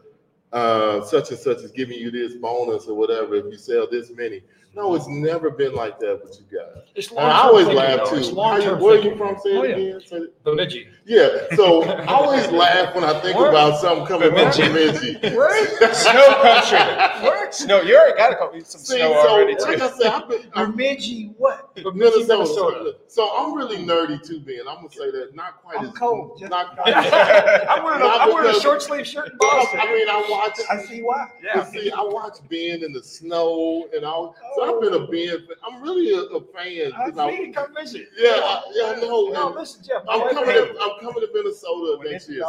[0.56, 4.10] uh, such and such is giving you this bonus or whatever if you sell this
[4.10, 4.40] many.
[4.76, 6.82] No, it's never been like that with you guys.
[6.94, 8.20] It's And I always laugh though.
[8.20, 8.28] Too.
[8.28, 9.38] You, where are you from?
[9.38, 9.74] Say Oh, yeah.
[9.76, 10.00] again.
[10.06, 10.20] Say.
[10.44, 10.86] Bemidji.
[11.06, 13.48] Yeah, so I always laugh when I think Where?
[13.48, 15.14] about something coming from Bemidji.
[15.14, 15.14] Bemidji.
[15.94, 17.52] Snow country.
[17.52, 17.80] Snow.
[17.80, 19.80] You already got a couple some See, snow so already like.
[19.80, 21.74] I said, I've been I'm Bemidji, what?
[21.74, 22.36] Bemidji, Minnesota.
[22.36, 22.96] Minnesota.
[23.08, 24.68] So I'm really nerdy too, Ben.
[24.68, 26.94] I'm gonna say that not quite I'm as cold, Not quite.
[26.94, 30.58] I'm wearing a, I'm wearing a short sleeve shirt I mean, I watch.
[30.70, 31.26] I see why.
[31.42, 31.50] Yeah.
[31.56, 34.34] But see, I watch Ben in the snow and all.
[34.54, 35.06] So I've been a oh.
[35.10, 35.38] Ben.
[35.46, 35.56] fan.
[35.66, 36.92] I'm really a, a fan.
[36.92, 38.08] 'cause I I- need to come visit.
[38.18, 39.28] yeah, I- yeah, I know.
[39.28, 40.02] No, listen, Jeff.
[40.08, 40.54] I'm coming.
[40.54, 42.44] To, I'm coming to Minnesota When next this is year.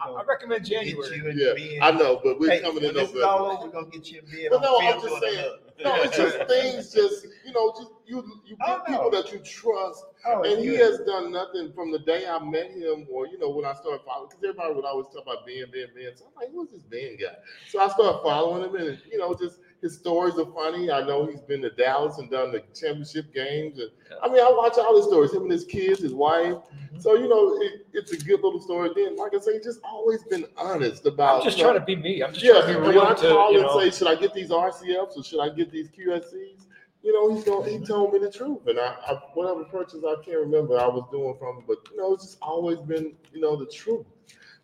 [0.00, 1.16] All so- over, we're I gonna recommend get January.
[1.16, 1.38] you and
[1.78, 3.24] Yeah, I know, but we're Hey, coming in when November.
[3.26, 5.56] all over, we're gonna get you and Ben But no, I'm just saying.
[5.84, 6.92] No, it's just things.
[6.92, 10.70] Just you know, just you you Oh, get people that you trust, Oh, and he
[10.70, 10.80] good.
[10.80, 14.00] has done nothing from the day I met him, or you know, when I started
[14.04, 14.28] following.
[14.28, 16.16] Because everybody would always talk about Ben, Ben, Ben.
[16.16, 17.36] So I'm like, who's this Ben guy?
[17.68, 20.90] So I started following him, and you know, just his stories are funny.
[20.90, 23.90] I know he's been to Dallas and done the championship games, and
[24.22, 25.32] I mean, I watch all his stories.
[25.32, 26.54] Him and his kids, his wife.
[26.54, 26.98] Mm-hmm.
[26.98, 28.90] So you know, it, it's a good little story.
[28.94, 31.40] Then, like I say, just always been honest about.
[31.40, 32.22] I'm just you know, trying to be me.
[32.22, 33.80] I'm just yeah, trying to be when real I to, call you and know.
[33.80, 36.64] say, should I get these RCFs or should I get these QSCs?
[37.02, 40.16] You know, he's going, he told me the truth, and I, I whatever purchase I
[40.24, 43.40] can't remember I was doing from him, but you know, it's just always been you
[43.40, 44.04] know the truth.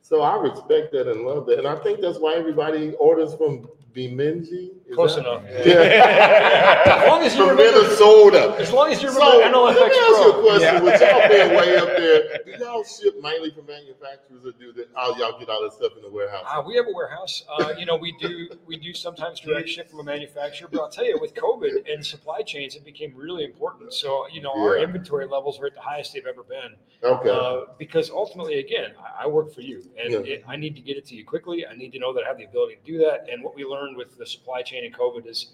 [0.01, 3.69] So I respect that and love that, and I think that's why everybody orders from
[3.97, 5.43] Is Close that- enough.
[5.65, 6.83] Yeah.
[7.05, 8.55] As long as you from remember- Minnesota.
[8.59, 10.61] As long as you So remember let me ask you a question.
[10.63, 10.81] Yeah.
[10.83, 14.89] With y'all being way up there, do y'all ship mainly from manufacturers or do that?
[14.97, 16.45] All y'all get all that stuff in the warehouse?
[16.49, 17.45] Uh, we have a warehouse.
[17.59, 20.91] Uh, you know, we do we do sometimes direct ship from a manufacturer, but I'll
[20.91, 23.93] tell you, with COVID and supply chains, it became really important.
[23.93, 26.75] So you know, our inventory levels are at the highest they've ever been.
[27.03, 27.31] okay.
[27.31, 30.19] Uh, because ultimately, again, I, I work for you, and Yeah.
[30.35, 31.67] it, I need to get it to you quickly.
[31.67, 33.27] I need to know that I have the ability to do that.
[33.31, 35.53] And what we learned with the supply chain and COVID is,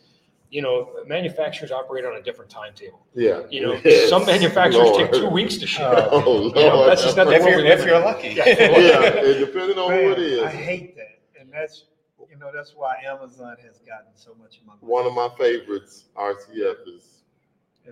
[0.51, 3.07] you know, manufacturers operate on a different timetable.
[3.15, 3.43] yeah.
[3.51, 5.11] You know, Yes, some manufacturers Lord.
[5.13, 5.83] take two weeks to ship.
[6.11, 8.29] Oh, You know, that's just not the if world you're if you're lucky.
[8.29, 8.45] Yeah.
[8.49, 10.43] yeah, depending on who it is.
[10.43, 11.85] I hate that, and that's
[12.31, 14.87] you know that's why Amazon has gotten so much of my money.
[14.87, 17.23] One of my favorites, RCF, is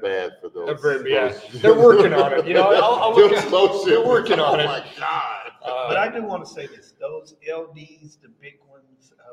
[0.03, 0.67] bad for those.
[0.67, 1.29] They're very- yeah.
[1.29, 2.47] those- They're working on it.
[2.47, 3.49] You know, I'll, I'll look at,
[3.87, 4.67] they're working on oh it.
[4.67, 5.53] my God.
[5.65, 8.78] Uh, But I do want to say this: those LDs, the big ones.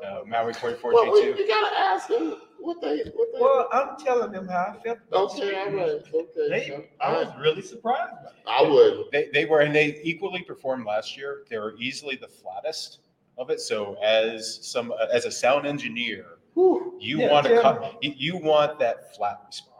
[0.02, 1.42] Uh, Uh, Maui twenty four Well, G we, two.
[1.42, 3.40] you gotta ask them what they what they.
[3.40, 4.98] well, I'm telling them how I felt.
[5.08, 6.02] about okay, all speakers.
[6.12, 6.48] right, okay.
[6.50, 8.12] They, I was really surprised.
[8.22, 8.36] By it.
[8.46, 9.04] I would.
[9.12, 11.44] They, they were, and they equally performed last year.
[11.48, 12.98] They were easily the flattest
[13.38, 13.60] of it.
[13.60, 16.96] So as some, as a sound engineer, Whew.
[17.00, 17.62] you Yeah, want to yeah.
[17.62, 19.75] cut, you, you want that flat response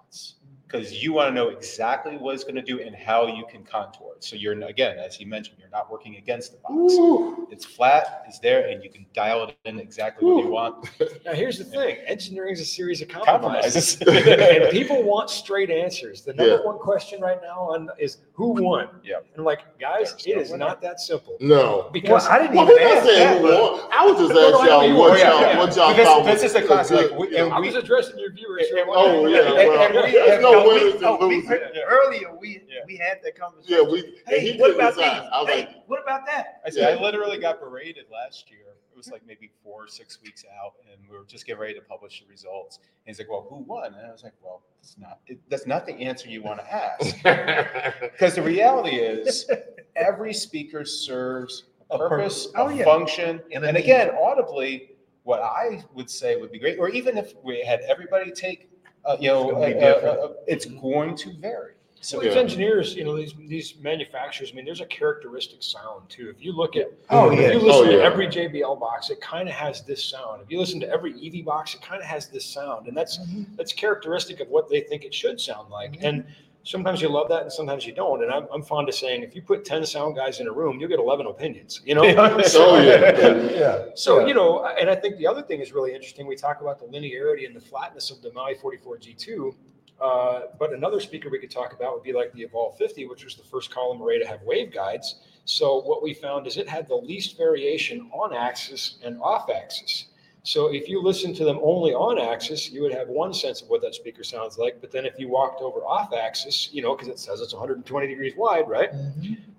[0.67, 3.63] because you want to know exactly what it's going to do and how you can
[3.63, 4.25] contour it.
[4.25, 6.95] So you're again, as he mentioned, you're not working against the box.
[6.95, 7.47] Ooh.
[7.51, 10.89] It's flat, it's there, and you can dial it in exactly what you want.
[11.25, 13.97] now, here's the thing: engineering is a series of compromises.
[13.97, 14.63] Compromises.
[14.63, 16.23] and people want straight answers.
[16.23, 16.65] The number Yeah.
[16.65, 18.89] one question right now on is who won.
[19.03, 19.17] Yeah.
[19.35, 20.67] And like, guys, There's it no is winner.
[20.67, 21.39] not that simple.
[21.41, 21.89] No.
[21.93, 23.41] Because Well, I didn't Well, even ask saying that.
[23.41, 23.91] who but- won.
[23.93, 25.19] I was just No, no, I asking y'all you what oh, were.
[25.19, 27.27] y'all Yeah, what y'all But this- thought this was is a class, like, good, we-
[27.29, 28.69] you know, I was addressing your viewers.
[28.69, 31.27] so I Oh, yeah, well, And- and we- there's no no, we- winners and oh,
[31.27, 31.61] we- losers.
[31.89, 32.81] Earlier, we Yeah.
[32.87, 33.85] we had that conversation.
[33.87, 34.19] Yeah, we.
[34.27, 35.05] Hey, what about these?
[35.05, 35.29] decide.
[35.33, 36.61] I was Hey, like, what about that?
[36.67, 38.61] I said I literally got berated last year.
[38.97, 41.75] It was like maybe four or six weeks out, and we were just getting ready
[41.75, 42.79] to publish the results.
[42.79, 45.67] And he's like, "Well, who won?" And I was like, "Well, that's not it, that's
[45.67, 47.15] not the answer you want to ask,
[48.01, 49.51] because the reality is
[49.97, 52.53] every speaker serves a A purpose, purpose.
[52.57, 52.85] Oh, a yeah.
[52.85, 54.93] function, And and again, audibly,
[55.25, 58.71] what I would say would be great, or even if we had everybody take,
[59.05, 61.75] uh, you know, It's gonna uh, uh, it's going to vary.
[62.07, 62.41] So So these Yeah.
[62.41, 64.53] engineers, you know, these these manufacturers.
[64.53, 66.29] I mean, there's a characteristic sound too.
[66.31, 67.51] If you look at, Oh, if yeah.
[67.51, 68.05] you listen Oh, to yeah.
[68.05, 70.41] every JBL box, it kind of has this sound.
[70.41, 73.19] If you listen to every EV box, it kind of has this sound, and that's
[73.19, 73.57] Mm-hmm.
[73.57, 75.97] that's characteristic of what they think it should sound like.
[76.01, 76.25] And
[76.63, 78.23] sometimes you love that and sometimes you don't.
[78.23, 80.79] And I'm, I'm fond of saying, if you put 10 sound guys in a room,
[80.81, 82.03] you'll get 11 opinions, you know?
[82.05, 83.51] Oh, yeah.
[83.51, 83.85] Yeah.
[83.95, 84.27] So, Yeah.
[84.27, 86.27] you know, and I think the other thing is really interesting.
[86.27, 89.55] We talk about the linearity and the flatness of the Maui 44 G2.
[90.01, 93.25] Uh, but another speaker we could talk about would be like the Evolve 50, which
[93.25, 95.15] was the first column array to have waveguides.
[95.47, 100.07] So what we found is it had the least variation on axis and off axis.
[100.43, 103.69] So if you listen to them only on axis, you would have one sense of
[103.69, 104.81] what that speaker sounds like.
[104.81, 108.07] But then if you walked over off axis, you know, because it says it's 120
[108.07, 108.91] degrees wide, right?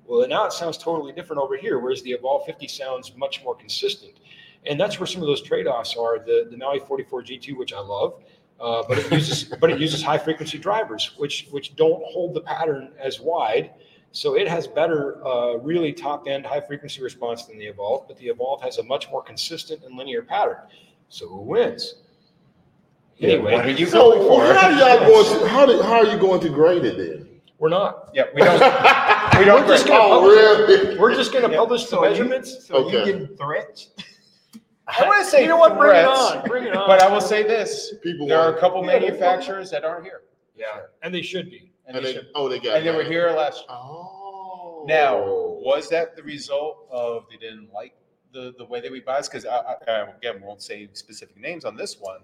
[0.05, 3.53] Well, now it sounds totally different over here, whereas the Evolve 50 sounds much more
[3.55, 4.13] consistent.
[4.65, 6.19] And that's where some of those trade-offs are.
[6.19, 8.23] The, the Maui 44 G2, which I love,
[8.59, 12.41] uh, but it uses but it uses high frequency drivers, which which don't hold the
[12.41, 13.71] pattern as wide.
[14.13, 18.17] So it has better, uh, really top end high frequency response than the Evolve, but
[18.17, 20.57] the Evolve has a much more consistent and linear pattern.
[21.09, 21.95] So who wins?
[23.19, 24.53] Anyway, what are you So going for?
[24.53, 27.29] how are y'all going to, how, do, how are you going to grade it then?
[27.59, 28.09] we're not.
[28.13, 28.53] Yeah, we don't.
[29.39, 29.61] we don't.
[29.63, 30.83] We're just gonna Oh, publish it.
[30.87, 30.99] really?
[30.99, 31.57] We're just going to Yeah.
[31.57, 32.65] publish the So you- measurements.
[32.67, 33.11] So you Okay.
[33.11, 33.89] getting threats?
[34.87, 35.77] I want to say you know what?
[35.77, 36.47] Bring it threats, on.
[36.47, 36.87] Bring it on.
[36.87, 40.21] But I will say this: People there are a couple Yeah, manufacturers that aren't here,
[40.55, 41.71] yeah, and they should be.
[41.85, 43.65] and, And they, they, should, oh, they got and they were here last.
[43.69, 44.85] Oh.
[44.87, 47.93] Now, was that the result of they didn't like
[48.33, 49.21] the the way that we buy?
[49.21, 52.21] Because I, I, I again won't say specific names on this one.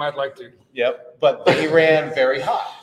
[0.00, 0.50] I'd like to.
[0.72, 2.74] Yep, but they ran very hot.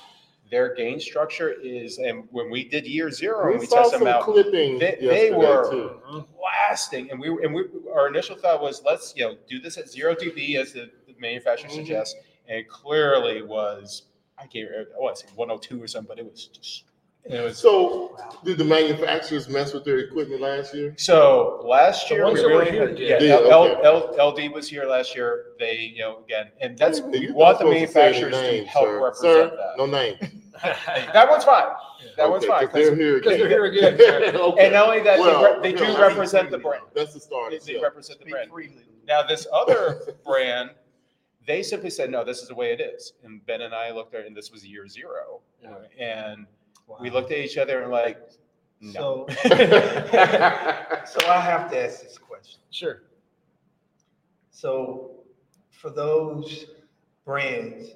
[0.52, 4.06] Their gain structure is, and when we did year zero, we we saw tested some
[4.06, 6.28] them out, clipping they, they yesterday, were too.
[6.70, 9.90] Blasting, and we and we our initial thought was let's you know do this at
[9.90, 11.76] zero dB as the, the manufacturer Mhm.
[11.76, 12.16] suggests,
[12.48, 14.04] and it clearly was
[14.38, 16.84] I can't remember, I want to say 102 or something, but it was just
[17.28, 20.94] it was So, did the manufacturers mess with their equipment last year?
[20.98, 23.22] So last The year, ones we that were really here had, did.
[23.24, 23.84] yeah, L, okay.
[23.84, 25.54] L, L, LD was here last year.
[25.58, 28.66] They, you know, again, and that's You're want the supposed to say any manufacturers to
[28.66, 29.04] help sir.
[29.04, 29.78] represent Sir, that.
[29.78, 30.18] No name.
[31.14, 31.66] That one's fine.
[32.18, 32.66] That one's Okay, fine.
[32.68, 33.50] 'cause They're 'cause- here Because again.
[33.50, 34.36] they're here again.
[34.42, 34.66] Okay.
[34.66, 36.84] and not only that, Well, they, re- they do yeah, I represent the brand.
[36.94, 37.52] That's the start.
[37.52, 37.82] They, they yeah.
[37.82, 38.52] represent the brand.
[38.52, 38.86] freely.
[39.08, 40.72] Now, this other brand,
[41.46, 43.14] they simply said, no, this is the way it is.
[43.24, 45.42] And Ben and I looked at it, and this was year zero.
[46.00, 46.46] And
[47.00, 48.18] we looked at each other and like,
[48.82, 49.26] no.
[49.44, 52.60] So, so I have to ask this question.
[52.72, 53.04] Sure.
[54.52, 55.24] So
[55.72, 56.66] for those
[57.26, 57.92] brands,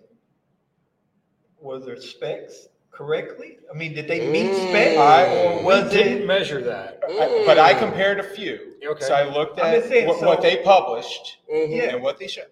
[1.61, 3.59] were their specs correctly?
[3.73, 4.69] I mean, did they meet Mm.
[4.69, 4.97] specs?
[4.97, 6.25] I- Or We was didn't it?
[6.25, 6.99] measure that.
[7.07, 8.75] I- but I compared a few.
[8.85, 9.05] Okay.
[9.05, 11.75] So I looked at saying, what, so- what they published Mhm.
[11.75, 11.83] Yeah.
[11.95, 12.47] and what they showed.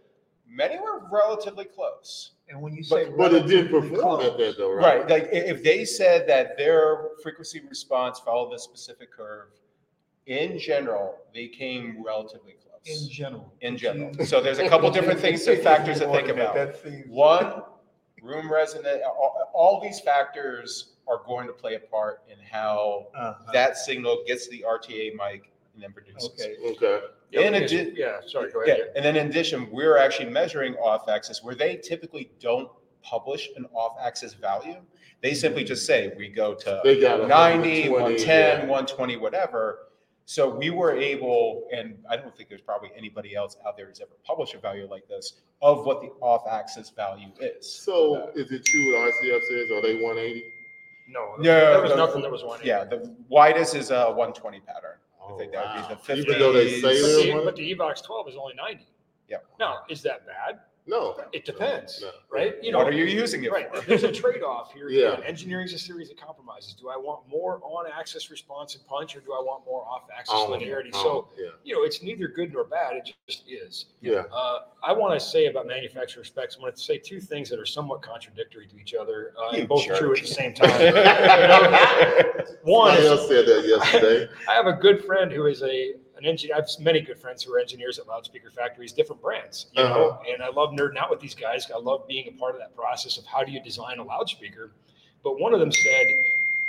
[0.45, 2.31] Many were relatively close.
[2.49, 3.09] And when you say.
[3.09, 5.01] But it didn't perform at close, that though, right?
[5.01, 5.09] Right.
[5.09, 9.49] Like if they said that their frequency response followed this specific curve,
[10.27, 13.03] in general, they came relatively close.
[13.03, 13.51] In general.
[13.59, 14.13] In general.
[14.25, 16.53] So there's a couple different things, factors to think about.
[16.55, 17.05] That seems.
[17.09, 17.63] One,
[18.21, 23.51] room resonant, all, all these factors are going to play a part in how Uh-huh.
[23.53, 26.29] that signal gets to the RTA mic and then produces.
[26.39, 26.55] Okay.
[26.71, 26.99] Okay.
[27.33, 31.43] In Okay, addi- yeah, sorry, go Yeah, and then in addition, we're actually measuring off-axis
[31.43, 32.69] where they typically don't
[33.03, 34.77] publish an off-axis value.
[35.21, 38.65] They simply just say, we go to They got a 90, 120, 110, yeah.
[38.65, 39.86] 120, whatever.
[40.29, 44.01] So we were able, and I don't think there's probably anybody else out there who's
[44.01, 47.71] ever published a value like this of what the off-axis value is.
[47.71, 49.71] So is it true what RCF says?
[49.71, 50.43] Are they 180?
[51.07, 51.95] No, No, there was no.
[51.95, 52.59] nothing that was one.
[52.61, 54.97] Yeah, the widest is a 120 pattern.
[55.21, 55.99] I Oh, think that would be wow.
[56.05, 58.53] the Even though they say But they're the, one- but the Evox 12 is only
[58.55, 58.85] 90.
[59.29, 59.45] Yep.
[59.61, 60.59] Now, is that bad?
[60.87, 61.17] No.
[61.33, 62.11] It depends, No.
[62.29, 62.55] right?
[62.63, 63.73] You know, What are you using it right.
[63.75, 63.81] for?
[63.81, 64.87] There's a trade-off here.
[64.89, 65.13] Yeah.
[65.13, 66.73] Again, Engineering is a series of compromises.
[66.75, 70.49] Do I want more on-axis response and punch, or do I want more off-axis Oh,
[70.49, 70.89] linearity?
[70.93, 71.49] oh, So, yeah.
[71.65, 72.95] you know, it's neither good nor bad.
[72.95, 73.87] It just is.
[74.01, 74.23] Yeah.
[74.31, 77.59] Uh, I want to say about manufacturer specs, I want to say two things that
[77.59, 79.99] are somewhat contradictory to each other, uh, You and both jerk.
[79.99, 80.69] true at the same time.
[82.63, 84.29] One Somebody is else said that yesterday.
[84.49, 86.55] I have a good friend who is a an engineer.
[86.55, 89.83] I have many good friends who are engineers at loudspeaker factories, different brands, you.
[89.83, 90.17] Uh-huh.
[90.31, 91.67] And I love nerding out with these guys.
[91.73, 94.71] I love being a part of that process of how do you design a loudspeaker.
[95.23, 96.07] But one of them said,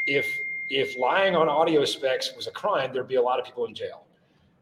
[0.07, 0.27] if
[0.71, 3.75] if lying on audio specs was a crime, there'd be a lot of people in
[3.75, 4.05] jail.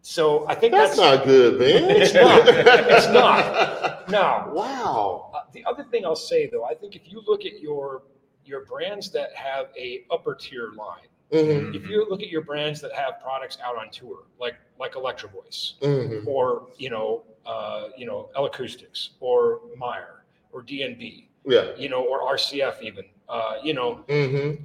[0.03, 1.90] So I think That's that's, not good, man.
[1.90, 2.42] It's not.
[2.46, 4.09] It's not.
[4.11, 4.49] now.
[4.53, 5.33] Wow.
[5.35, 8.03] Uh, the other thing I'll say though, I think if you look at your
[8.44, 12.81] your brands that have a upper tier line, Mhm, if you look at your brands
[12.81, 16.25] that have products out on tour, like like Electro Voice, mhm.
[16.27, 21.75] or you know, uh, you know, L Acoustics, or Meyer, or DNB, Yeah.
[21.77, 24.62] you know, or RCF even, uh, you know, Mm-hmm.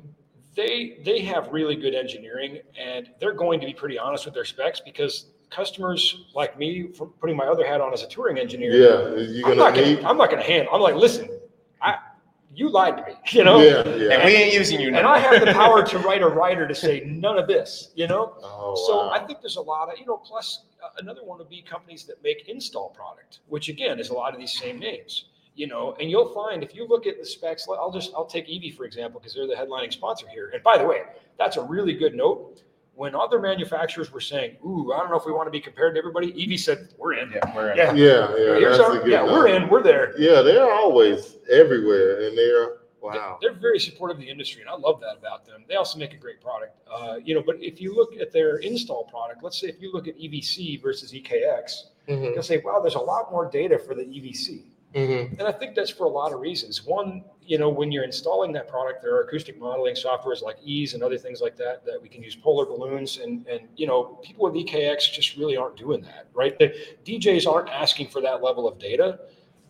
[0.56, 4.45] they they have really good engineering, and they're going to be pretty honest with their
[4.45, 8.71] specs because customers like me, for putting my other hat on as a touring engineer,
[8.71, 9.15] Yeah.
[9.24, 9.95] You're I'm gonna not need.
[9.95, 10.67] gonna, I'm not gonna hand.
[10.71, 11.28] I'm like, listen,
[12.54, 13.60] you lied to me, you know?
[13.62, 14.14] Yeah, yeah.
[14.16, 15.00] And we ain't using you now.
[15.00, 15.08] And.
[15.08, 18.36] I have the power to write a writer to say none of this, you know?
[18.43, 19.10] Oh, So wow.
[19.12, 22.06] I think there's a lot of, you know, plus uh, another one would be companies
[22.06, 25.26] that make install product, which again is a lot of these same names,
[25.56, 28.45] you know, and you'll find if you look at the specs, I'll just, I'll take
[28.49, 30.49] EV for example, because they're the headlining sponsor here.
[30.54, 31.04] And by the way,
[31.38, 32.64] that's a really good note.
[33.02, 35.95] When other manufacturers were saying, ooh, I don't know if we want to be compared
[35.95, 37.32] to everybody, EV said, we're in.
[37.32, 37.78] Yeah, we're in.
[37.78, 37.93] Yeah.
[37.93, 40.14] yeah, yeah, Here's our- yeah, we're in, we're there.
[40.20, 43.39] Yeah, they're always everywhere, and they're wow.
[43.41, 45.66] They're very supportive of the industry, and I love that about them.
[45.68, 47.41] They also make a great product, uh, you know.
[47.43, 50.80] But if you look at their install product, let's say if you look at EVC
[50.80, 54.66] versus EKX, Mhm, you'll say, wow, there's a lot more data for the EVC.
[54.94, 55.39] Mhm.
[55.39, 56.86] And I think that's for a lot of reasons.
[56.86, 60.94] One, you know, when you're installing that product, there are acoustic modeling softwares like Ease
[60.94, 64.20] and other things like that that we can use polar balloons and and you know,
[64.24, 66.58] people with EKX just really aren't doing that, right?
[66.58, 66.74] The
[67.06, 69.20] DJs aren't asking for that level of data,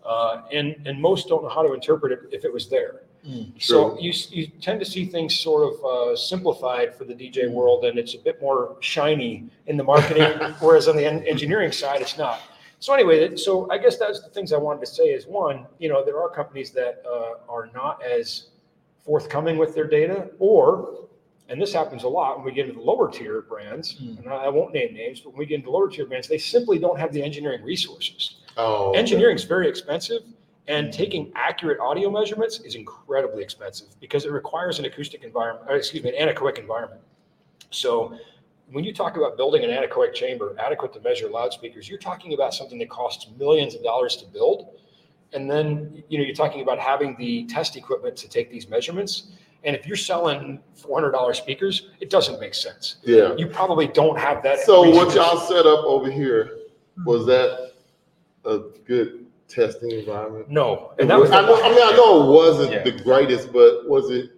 [0.05, 3.01] uh, and and most don't know how to interpret it if it was there.
[3.59, 7.85] So you you tend to see things sort of uh, simplified for the DJ world,
[7.85, 12.17] and it's a bit more shiny in the marketing, whereas on the engineering side, it's
[12.17, 12.39] not.
[12.81, 15.87] So anyway, so I guess that's the things I wanted to say is one, you
[15.87, 18.47] know, there are companies that uh, are not as
[19.05, 21.07] forthcoming with their data, or,
[21.47, 24.49] and this happens a lot when we get into the lower tier brands, and I
[24.49, 27.13] won't name names, but when we get into lower tier brands, they simply don't have
[27.13, 28.37] the engineering resources.
[28.57, 28.93] Oh.
[28.93, 30.23] Engineering is very expensive,
[30.67, 35.75] and taking accurate audio measurements is incredibly expensive because it requires an acoustic environment, or
[35.75, 37.01] excuse me, an anechoic environment.
[37.69, 38.17] So
[38.71, 42.53] when you talk about building an anechoic chamber adequate to measure loudspeakers, you're talking about
[42.53, 44.77] something that costs millions of dollars to build.
[45.33, 49.27] And then, you know, you're talking about having the test equipment to take these measurements.
[49.63, 52.97] And if you're selling $400 speakers, it doesn't make sense.
[53.03, 53.35] Yeah.
[53.35, 54.59] You probably don't have that.
[54.61, 56.57] So what y'all set up over here
[57.05, 57.73] was that
[58.45, 60.49] a good testing environment?
[60.49, 60.93] No.
[60.99, 61.29] And that was.
[61.31, 62.83] I, know, I mean, I know it wasn't Yeah.
[62.83, 64.31] the greatest, but was it?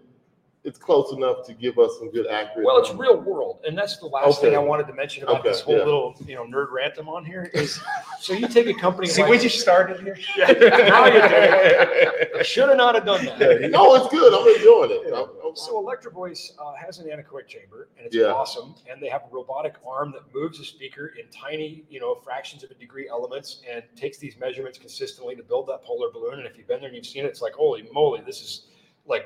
[0.65, 2.65] It's close enough to give us some good accurate.
[2.65, 3.07] Well, it's numbers?
[3.09, 5.77] real world, and that's the last thing I wanted to mention about Okay, this whole
[5.77, 5.83] yeah.
[5.83, 7.81] little, you know, nerd rant I'm on here is.
[8.21, 10.17] So you take a company See, like we just started here.
[10.37, 10.51] Yeah,
[10.87, 12.45] now you're doing it.
[12.45, 13.71] Should have not have done that.
[13.71, 14.33] No, it's good.
[14.33, 15.13] I'm enjoying it.
[15.13, 18.27] I'm- I'm- So Electro Voice uh, has an anechoic chamber, and it's Yeah.
[18.31, 18.73] awesome.
[18.89, 22.63] And they have a robotic arm that moves the speaker in tiny, you know, fractions
[22.63, 26.39] of a degree elements, and takes these measurements consistently to build that polar balloon.
[26.39, 28.67] And if you've been there and you've seen it, it's like, holy moly, this is
[29.05, 29.25] like.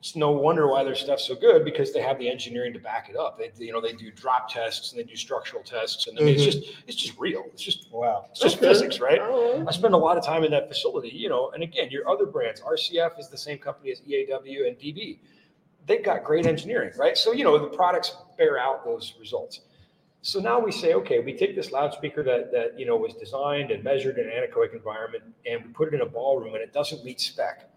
[0.00, 3.08] It's no wonder why their stuff's so good because they have the engineering to back
[3.08, 3.38] it up.
[3.38, 6.34] They, you know, they do drop tests and they do structural tests, and I mean,
[6.34, 6.52] it's Mhm.
[6.52, 7.44] just, it's just real.
[7.52, 8.26] It's just, Wow.
[8.30, 9.20] it's just physics, right?
[9.20, 9.64] Right.
[9.66, 12.26] I spend a lot of time in that facility, you know, and again, your other
[12.26, 15.18] brands, RCF is the same company as EAW and DB.
[15.86, 17.16] They've got great engineering, right?
[17.16, 19.60] So, you know, the products bear out those results.
[20.20, 23.70] So now we say, okay, we take this loudspeaker that, that, you know, was designed
[23.70, 26.72] and measured in an anechoic environment and we put it in a ballroom and it
[26.72, 27.70] doesn't meet spec.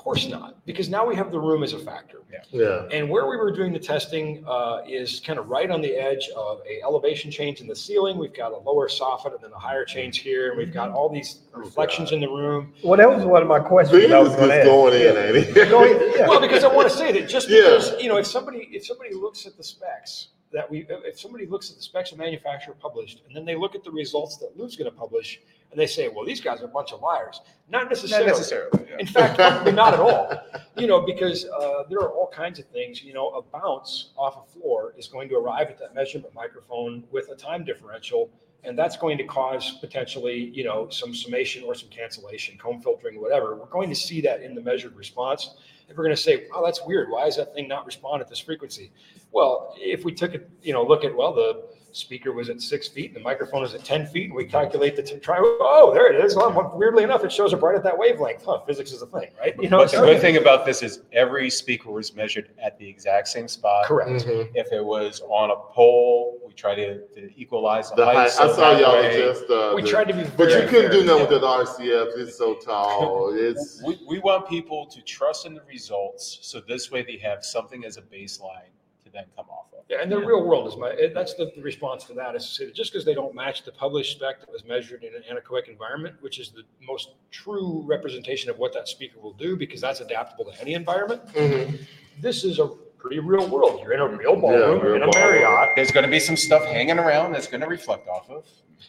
[0.00, 2.22] Of course not, because now we have the room as a factor.
[2.32, 2.38] Yeah.
[2.52, 2.88] yeah.
[2.90, 6.26] And where we were doing the testing uh, is kind of right on the edge
[6.34, 8.16] of a elevation change in the ceiling.
[8.16, 11.10] We've got a lower soffit and then a higher change here, and we've got all
[11.10, 12.72] these reflections in the room.
[12.82, 14.00] Well, that was one of my questions.
[14.00, 15.52] Bean I is was going to going in, ain't he?
[15.66, 16.26] Go ahead, yeah.
[16.26, 17.58] Well, because I want to say that just Yeah.
[17.60, 21.46] because you know, if somebody if somebody looks at the specs that we if somebody
[21.46, 24.56] looks at the specs a manufacturer published, and then they look at the results that
[24.56, 25.40] Lou's going to publish,
[25.70, 27.40] and they say, well, these guys are a bunch of liars.
[27.68, 28.26] Not necessarily.
[28.26, 28.86] Not necessarily.
[28.88, 28.96] yeah.
[28.98, 30.32] In fact, probably not at all.
[30.76, 33.02] You know, because uh, there are all kinds of things.
[33.02, 37.04] You know, a bounce off a floor is going to arrive at that measurement microphone
[37.12, 38.30] with a time differential,
[38.64, 43.20] and that's going to cause potentially, you know, some summation or some cancellation, comb filtering,
[43.20, 43.54] whatever.
[43.54, 45.54] We're going to see that in the measured response.
[45.90, 47.10] If we're going to say, "Oh, that's weird.
[47.10, 48.92] Why is that thing not respond at this frequency?"
[49.32, 52.88] Well, if we took it, you know, look at well, the speaker was at six
[52.88, 55.36] feet, the microphone is at ten feet, and we calculate the t- try.
[55.40, 56.36] Oh, there it is.
[56.36, 58.44] Well, weirdly enough, it shows up right at that wavelength.
[58.44, 59.54] Huh, physics is a thing, right?
[59.60, 62.78] You know, but the so- good thing about this is every speaker was measured at
[62.78, 63.86] the exact same spot.
[63.86, 64.10] correct.
[64.26, 64.50] Mhm.
[64.54, 68.40] If it was on a pole, we try to, to equalize the, The height, height.
[68.50, 69.50] I saw y'all way- adjust.
[69.50, 71.06] Uh, We the- tried to be, but you couldn't do fair.
[71.06, 72.08] nothing with that RCF.
[72.16, 73.34] It's so tall.
[73.40, 77.44] It's We, we want people to trust in the results, so this way they have
[77.44, 78.70] something as a baseline
[79.10, 79.84] to then come off of.
[79.88, 82.44] Yeah, and the real world is my, it- that's the the response to that is
[82.46, 85.12] to say that just because they don't match the published spec that was measured in
[85.14, 89.56] an anechoic environment, which is the most true representation of what that speaker will do,
[89.56, 91.24] because that's adaptable to any environment.
[91.28, 91.80] Mhm.
[92.20, 93.80] This is a pretty real world.
[93.82, 95.06] You're in a real ballroom, real in a.
[95.14, 95.70] Marriott.
[95.76, 98.44] There's going to be some stuff hanging around that's going to reflect off of.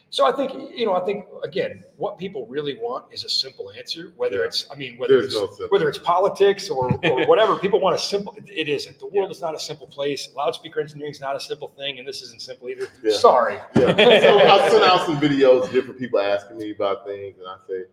[0.10, 3.72] So I think, you know, I think, again, what people really want is a simple
[3.78, 4.46] answer, whether Yeah.
[4.46, 7.96] it's, I mean, whether There's it's, no whether it's politics or, or whatever, people want
[7.96, 9.00] a simple, it isn't.
[9.00, 10.30] The world is not a simple place.
[10.36, 12.88] Loudspeaker engineering is not a simple thing, and this isn't simple either.
[13.04, 13.18] Yeah.
[13.18, 13.56] Sorry.
[13.76, 13.92] Yeah.
[14.22, 17.84] So I sent out some videos, different people asking me about things, and I say,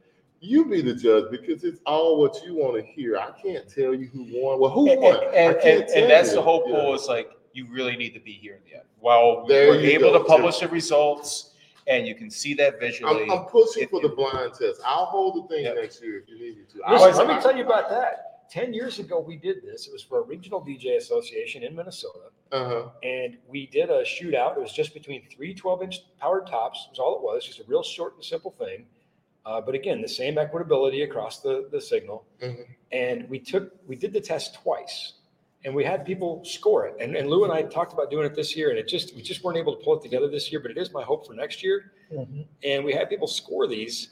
[0.40, 3.16] You be the judge because it's all what you want to hear.
[3.18, 4.60] I can't tell you who won.
[4.60, 5.14] Well, who And, won?
[5.16, 6.34] and, I and, can't and, tell that's you.
[6.36, 6.74] the whole Yeah.
[6.76, 8.84] poll is like, you really need to be here in the end.
[9.00, 10.24] While we There were you able go, to too.
[10.26, 11.54] publish the results
[11.88, 13.24] and you can see that visually.
[13.24, 14.80] I'm, I'm pushing It- for the blind test.
[14.84, 15.74] I'll hold the thing Yep.
[15.76, 16.92] next year if you need me to.
[16.92, 18.48] Listen, I'll- let me tell you about that.
[18.50, 19.88] Ten years ago, we did this.
[19.88, 22.30] It was for a regional DJ association in Minnesota.
[22.50, 22.88] Uh-huh.
[23.02, 24.56] and we did a shootout.
[24.56, 26.86] It was just between three 12 inch powered tops.
[26.88, 28.86] Was all it was, just a real short and simple thing.
[29.48, 32.26] Uh, but again, the same equitability across the, the signal.
[32.42, 32.66] Mhm.
[32.92, 35.14] And we took, we did the test twice
[35.64, 36.94] and we had people score it.
[37.00, 39.22] And, and Lou and I talked about doing it this year and it just, we
[39.22, 41.32] just weren't able to pull it together this year, but it is my hope for
[41.32, 41.92] next year.
[42.12, 42.44] Mhm.
[42.62, 44.10] And we had people score these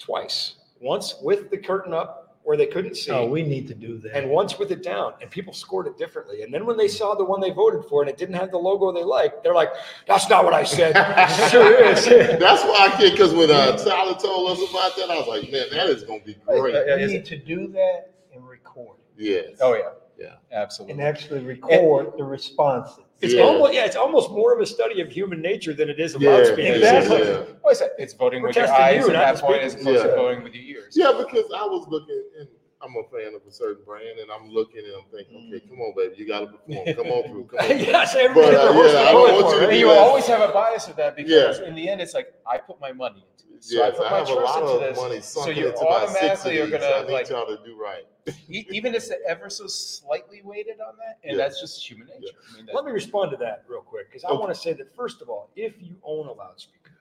[0.00, 3.10] twice, once with the curtain up where they couldn't see.
[3.10, 4.16] Oh, we need to do that.
[4.16, 6.42] And once with it down, and people scored it differently.
[6.42, 8.56] And then when they saw the one they voted for and it didn't have the
[8.56, 9.70] logo they liked, they're like,
[10.06, 10.94] "That's not what I said."
[11.50, 12.06] Sure is.
[12.06, 15.50] That's why I can't, because when uh, Tyler told us about that, I was like,
[15.50, 16.74] man, that is going to be great.
[16.74, 19.58] Yeah, We need to do that and record it, Yes.
[19.60, 19.90] Oh, yeah.
[20.16, 20.34] Yeah.
[20.52, 20.92] Absolutely.
[20.92, 23.05] and actually record the responses.
[23.22, 23.42] It's Yeah.
[23.42, 26.22] almost yeah, it's almost more of a study of human nature than it is of
[26.22, 26.76] Yeah, loudspeakers.
[26.76, 27.18] Exactly.
[27.18, 27.42] yeah.
[27.62, 27.92] What is that?
[27.98, 29.86] It's voting We're with your eyes you, at that point as speakers.
[30.02, 30.94] opposed to voting with your ears.
[30.96, 32.48] Yeah, because I was looking, and
[32.82, 35.80] I'm a fan of a certain brand, and I'm looking and I'm thinking, okay, come
[35.80, 36.86] on, baby, you got to perform.
[36.94, 37.44] Come on through.
[37.46, 37.78] Come on.
[37.78, 39.70] yes, everybody But, uh, has their horse yeah, I don't want you to right?
[39.70, 41.66] Be you always have a bias with that because Yeah.
[41.66, 43.35] in the end, it's like I put my money into it.
[43.60, 44.96] So Yes, I I have a lot of this.
[44.96, 47.46] money So sunk you into about six of automatically are gonna I need like y'all
[47.46, 48.04] to do right.
[48.48, 51.44] even if it's ever so slightly weighted on that, and Yeah.
[51.44, 52.34] that's just human nature.
[52.52, 54.38] I mean, Let me respond to that real quick because I Okay.
[54.38, 56.92] want to say that first of all, if you own a loudspeaker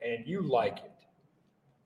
[0.00, 0.92] and you like it,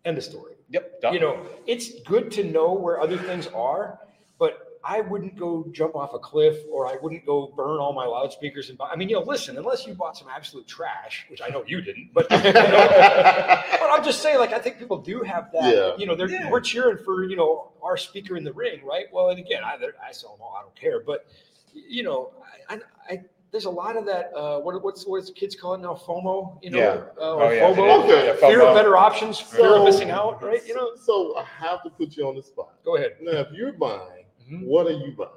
[0.04, 0.54] end of story.
[0.68, 1.14] yep, done.
[1.14, 3.98] you know, it's good to know where other things are,
[4.38, 8.04] but I wouldn't go jump off a cliff or I wouldn't go burn all my
[8.04, 11.40] loudspeakers and buy, I mean, you know, listen, unless you bought some absolute trash, which
[11.40, 14.98] I know you didn't, but, you know, but I'm just saying, like, I think people
[14.98, 15.92] do have that, Yeah.
[15.96, 16.50] you know, they're, Yeah.
[16.50, 19.06] we're cheering for, you know, our speaker in the ring, right?
[19.12, 19.76] Well, and again, I,
[20.06, 21.26] I sell them all, I don't care, but
[21.72, 22.32] you know,
[22.68, 22.78] I,
[23.08, 25.94] I, there's a lot of that, uh, what, what's, what's kids call it now?
[25.94, 26.84] FOMO, you know, Yeah.
[26.84, 27.62] uh, Oh, or yeah.
[27.72, 28.26] FOMO, Okay.
[28.26, 30.64] Yeah, fear of better options, fear So- of missing out, right?
[30.66, 32.74] You know, So I have to put you on the spot.
[32.84, 33.16] go ahead.
[33.22, 34.64] Now, if you're buying, Mhm.
[34.66, 35.30] what are you buying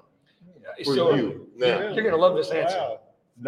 [0.62, 1.48] Yeah, for so you?
[1.56, 2.78] Now, you're gonna love this answer.
[2.78, 3.00] Wow.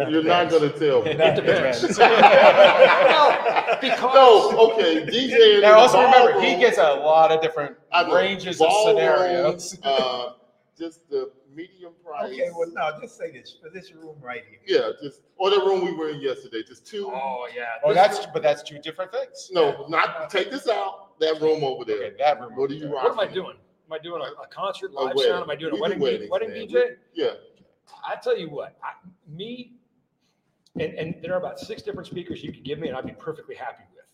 [0.08, 1.10] you're not going to tell me.
[1.10, 1.98] It depends.
[1.98, 5.60] well, because No, okay, DJ.
[5.62, 8.14] now also remember, he gets a lot of different know.
[8.14, 9.78] ranges of Ballroom, scenarios.
[9.82, 10.32] Uh,
[10.78, 12.32] just the medium price.
[12.32, 14.60] Okay, well, no, just say this, for this room right here.
[14.80, 16.62] Yeah, just or the room we were in yesterday.
[16.66, 17.10] Just two.
[17.12, 17.64] Oh yeah.
[17.84, 19.50] Well, This- that's but that's two different things.
[19.52, 21.18] No, not take this out.
[21.20, 21.96] That room over there.
[21.96, 22.54] Okay, that room.
[22.56, 23.56] What are you what am I doing?
[23.90, 25.32] Am I doing a, a concert A live wedding.
[25.32, 25.42] sound?
[25.42, 26.68] Am I doing a wedding weddings, wedding man.
[26.68, 26.96] DJ?
[27.12, 27.30] Yeah.
[28.06, 28.92] I tell you what, I,
[29.28, 29.72] me,
[30.78, 33.12] and, and there are about six different speakers you could give me, and I'd be
[33.12, 34.04] perfectly happy with.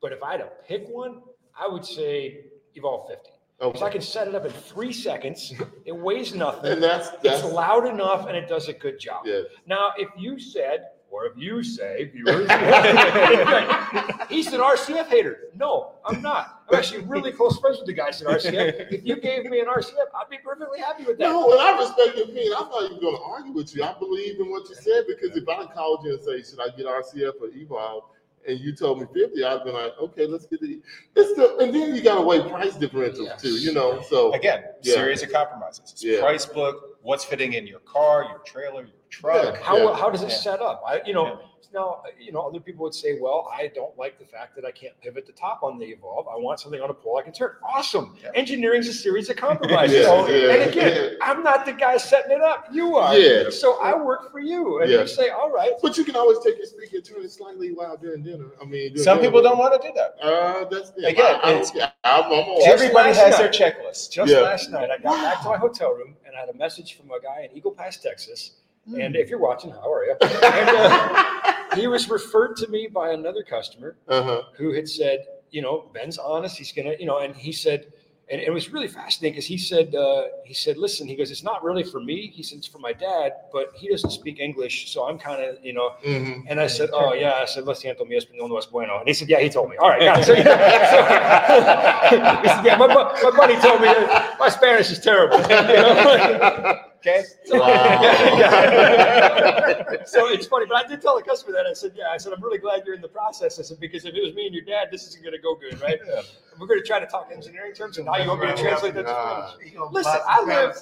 [0.00, 1.20] But if I had to pick one,
[1.58, 3.30] I would say Evolve 50.
[3.60, 5.52] Because I can set it up in three seconds.
[5.84, 6.70] It weighs nothing.
[6.72, 9.26] And that's It's loud enough, and it does a good job.
[9.26, 9.40] yeah.
[9.66, 12.48] Now, if you said, or if you say, viewers,
[14.28, 15.44] he's an RCF hater.
[15.54, 16.62] No, I'm not.
[16.70, 18.92] I'm actually really close friends with the guys at RCF.
[18.92, 21.24] If you gave me an RCF, I'd be perfectly happy with that.
[21.24, 22.52] No, and I respect your opinion.
[22.58, 23.82] I'm not even going to argue with you.
[23.84, 26.68] I believe in what you said because if I called you and say, "Should I
[26.76, 28.04] get RCF or Evolve?"
[28.46, 30.80] and you told me 50, I'd be like, "Okay, let's get the."
[31.16, 33.42] It's the and then you got to weigh price differentials Yes.
[33.42, 33.50] too.
[33.58, 34.94] You know, so Again, Yeah.
[34.94, 35.90] series of compromises.
[35.92, 36.20] It's Yeah.
[36.20, 39.54] price book, what's fitting in your car, your trailer, your truck.
[39.56, 39.62] Yeah.
[39.62, 40.34] How, how does it Yeah.
[40.36, 40.82] set up?
[40.86, 41.36] I, you know, Yeah.
[41.74, 44.70] now, you know, other people would say, well, I don't like the fact that I
[44.70, 46.26] can't pivot the top on the Evolve.
[46.28, 47.56] I want something on a pole I can turn.
[47.62, 48.16] Awesome.
[48.22, 48.30] Yeah.
[48.34, 49.96] is a series of compromises.
[49.96, 51.18] Yeah, So- yeah, and again, yeah.
[51.20, 52.68] I'm not the guy setting it up.
[52.72, 53.16] You are.
[53.16, 53.50] Yeah.
[53.50, 54.80] So I work for you.
[54.80, 55.00] And Yeah.
[55.00, 55.72] you say, all right.
[55.82, 58.46] But you can always take your speaker and turn it slightly loud during dinner.
[58.62, 59.28] I mean, Some dinner.
[59.28, 60.16] people don't want to do that.
[60.22, 61.04] Uh, that's them.
[61.04, 61.90] Again, I, I it's- don't.
[62.04, 63.38] I'm, I'm Everybody has night.
[63.38, 64.10] their checklist.
[64.10, 64.40] Just Yeah.
[64.40, 67.10] last night, I got back to my hotel room and I had a message from
[67.10, 68.52] a guy in Eagle Pass, Texas.
[68.96, 70.16] And if you're watching, how are you?
[70.22, 74.42] And, uh, he was referred to me by another customer uh-huh.
[74.56, 76.56] who had said, you know, Ben's honest.
[76.56, 77.92] He's gonna, you know, and he said,
[78.30, 81.42] and it was really fascinating because he said, uh, he said, listen, he goes, it's
[81.42, 82.30] not really for me.
[82.34, 85.64] He said it's for my dad, but he doesn't speak English, so I'm kind of,
[85.64, 85.92] you know.
[86.04, 87.38] hmm And I said, oh yeah.
[87.40, 88.98] I said, lo siento, mi español no es bueno.
[88.98, 89.76] And he said, yeah, he told me.
[89.78, 90.24] All right, got it.
[90.24, 90.44] So, so- he
[92.48, 95.40] said, yeah, my, my buddy told me that my Spanish is terrible.
[95.40, 96.78] You know?
[96.98, 97.22] Okay.
[97.44, 98.02] So, Wow.
[100.06, 102.32] so it's funny, but I did tell the customer that I said, yeah, I said,
[102.32, 103.58] I'm really glad you're in the process.
[103.58, 105.54] I said, because if it was me and your dad, this isn't going to go
[105.54, 105.98] good, right?
[106.06, 106.22] Yeah.
[106.58, 108.92] We're going to try to talk engineering terms, and now you want me to translate
[108.94, 109.50] that to God.
[109.52, 109.70] Spanish.
[109.70, 110.76] He gonna Listen, I live-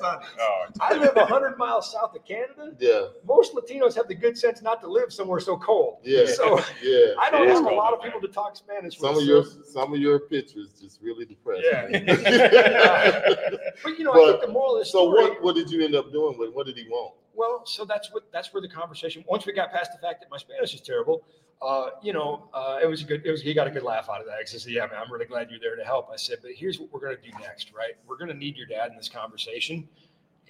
[0.80, 2.72] I live 100 miles south of Canada.
[2.78, 5.98] Yeah, Most Latinos have the good sense not to live somewhere so cold.
[6.02, 7.12] yeah, So yeah.
[7.20, 9.24] I don't It is have a lot of people to talk Spanish Some with.
[9.24, 12.06] of your some of your pictures just really depressing.
[12.06, 13.30] Yeah.
[13.84, 15.94] But you know, I think the moral of the so what what did you end
[15.94, 16.52] up doing with?
[16.52, 17.14] What did he want?
[17.34, 19.24] Well, so that's what that's where the conversation.
[19.28, 21.24] Once we got past the fact that my Spanish is terrible,
[21.62, 23.24] uh, you know, uh, it was a good.
[23.24, 24.36] It was he got a good laugh out of that.
[24.40, 26.78] He said, "Yeah, man, I'm really glad you're there to help." I said, "But here's
[26.78, 27.92] what we're going to do next, right?
[28.06, 29.88] We're going to need your dad in this conversation."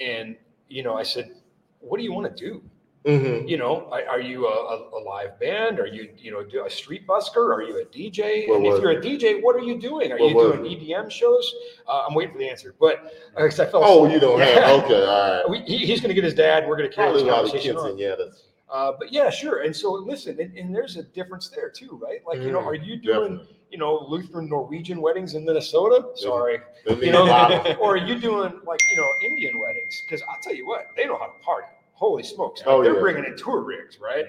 [0.01, 0.37] And
[0.69, 1.37] you know, I said,
[1.81, 2.63] "What do you want to do?
[3.07, 3.47] Mm-hmm.
[3.47, 5.79] You know, are, you a, a, live band?
[5.79, 7.55] Are you you know do a street busker?
[7.55, 8.49] Are you a DJ?
[8.49, 10.11] What and if you're a DJ, what are you doing?
[10.11, 11.55] Are What you doing EDM shows?
[11.87, 14.47] Uh, I'm waiting for the answer, but uh, I felt Oh, you don't Yeah.
[14.47, 15.49] have okay, all right.
[15.49, 16.67] we, he, he's going to get his dad.
[16.67, 17.93] We're going to carry this a lot of conversation on.
[17.93, 18.43] quinceañeras.
[18.69, 19.63] Uh, but yeah, sure.
[19.63, 22.19] And so listen, and, and there's a difference there too, right?
[22.27, 23.57] Like, you know, Mm, are you doing, definitely.
[23.71, 26.09] you know, Lutheran Norwegian weddings in Minnesota?
[26.17, 26.59] Sorry.
[26.89, 30.03] You know, or are you doing like, you know, Indian weddings?
[30.05, 31.69] Because I'll tell you what, they know how to party.
[31.97, 32.63] Holy smokes.
[32.67, 33.01] Oh, They're yeah.
[33.01, 34.27] bringing in tour rigs, right?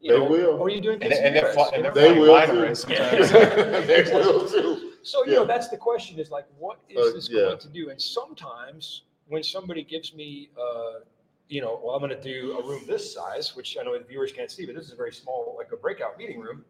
[0.00, 0.50] You They know, will.
[0.60, 1.92] Or are you doing And, and they're, quinceañeras, fly, and they're?
[1.92, 2.62] They will too.
[2.62, 4.92] rays they will too.
[5.02, 5.38] So, you Yeah.
[5.40, 7.40] know, that's the question is like, what is Uh, this yeah.
[7.40, 7.90] going to do?
[7.90, 11.00] And sometimes when somebody gives me, uh,
[11.48, 14.04] you know, well, I'm going to do a room this size, which I know the
[14.04, 16.64] viewers can't see, but this is a very small, like a breakout meeting room,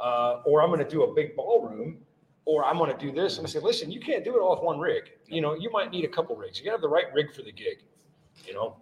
[0.00, 1.98] uh, or I'm going to do a big ballroom,
[2.46, 3.36] or I'm going to do this.
[3.36, 5.10] And I say, listen, you can't do it all with one rig.
[5.26, 6.58] You know, you might need a couple rigs.
[6.58, 7.82] You got to have the right rig for the gig,
[8.46, 8.76] you know?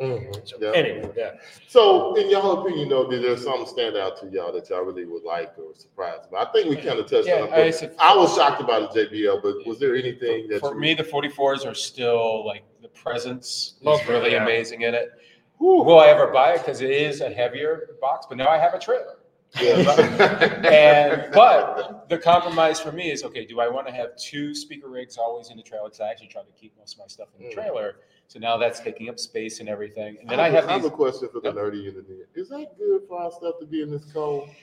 [0.00, 0.72] Mhm, So yeah.
[0.72, 1.30] anyway, yeah.
[1.68, 5.06] So, in y'all opinion, though, did there something stand out to y'all that y'all really
[5.06, 6.48] would like or surprised about?
[6.48, 7.74] I think we kind of touched Yeah, on I it.
[7.74, 10.94] said- I was shocked about the JBL, but was there anything that For you, me,
[10.94, 14.42] the 44s are still like the presence Love is them, really yeah.
[14.42, 15.12] amazing in it.
[15.58, 16.58] Will I ever buy it?
[16.58, 19.16] Because it is a heavier box, but now I have a trailer.
[19.58, 19.76] Yeah.
[20.70, 23.46] And but the compromise for me is okay.
[23.46, 25.84] Do I want to have two speaker rigs always in the trailer?
[25.86, 27.54] Because I actually try to keep most of my stuff in the Mm.
[27.54, 27.96] trailer.
[28.28, 30.16] So now that's taking up space and everything.
[30.20, 30.90] And then I I have I have these.
[30.90, 31.54] a question for the Yep.
[31.56, 32.06] nerdy unit.
[32.34, 34.48] Is that good for our stuff to be in this cold?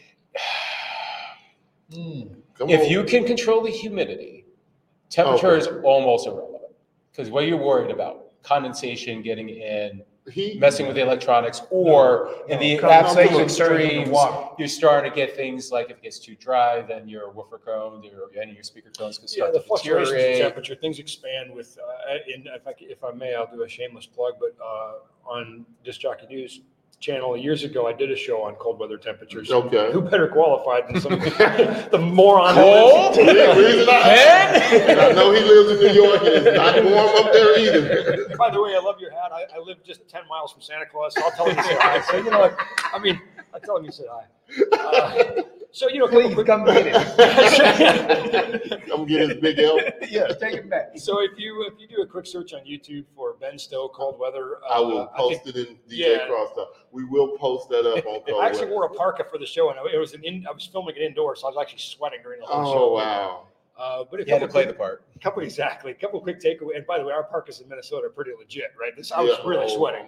[1.93, 2.23] Hmm.
[2.57, 2.87] Come If on.
[2.89, 4.45] you can control the humidity,
[5.09, 6.73] temperature is almost irrelevant.
[7.11, 10.01] Because what you're worried about, condensation getting in,
[10.31, 14.11] heat, messing with the electronics, or in the Come- come absolute to it straight in
[14.11, 17.29] the extremes, you're starting to get things like if it gets too dry, then your
[17.31, 20.15] woofer cones or any of your speaker cones can Yeah, start the to fluctuations in
[20.17, 20.41] deteriorate.
[20.41, 23.67] temperature, things expand with, uh, and if I, c- if I may, I'll do a
[23.69, 24.93] shameless plug, but, uh,
[25.25, 26.61] on Disc Jockey News
[27.03, 29.51] channel years ago, I did a show on cold weather temperatures.
[29.51, 29.91] Okay.
[29.91, 32.55] Who better qualified than some, the moron.
[32.55, 33.15] Cold?
[33.15, 34.99] The reason I, Man?
[34.99, 38.35] I know he lives in New York and it's not warm up there either.
[38.37, 39.31] By the way, I love your hat.
[39.33, 41.77] I, I live just ten miles from Santa Claus, so I'll tell him you said
[41.79, 42.01] hi.
[42.01, 42.57] So, you know, what?
[42.93, 43.21] I mean,
[43.53, 44.25] I tell him you said hi.
[44.71, 45.41] Uh,
[45.75, 46.93] So, you know, a couple Please quick- come get it.
[48.87, 49.79] Come get his big L.
[50.07, 50.91] Yeah, take it back.
[50.97, 54.19] So if you, if you do a quick search on YouTube for Ben Stowe cold
[54.19, 54.57] weather.
[54.69, 56.27] I will uh, I think post it in DJ yeah.
[56.27, 56.67] Crosstalk.
[56.91, 58.71] We will post that up on Cold I actually Weather.
[58.75, 61.01] wore a parka for the show, and it was an in, I was filming it
[61.01, 62.93] indoors, so I was actually sweating during the whole Oh show.
[62.93, 63.47] wow!
[63.75, 65.03] Uh, but a You had to couple play the quick, part.
[65.23, 66.75] couple exactly, a couple quick takeaway.
[66.75, 68.95] And by the way, our parkas in Minnesota are pretty legit, right?
[68.95, 69.49] This I was Yeah.
[69.49, 70.07] really sweating.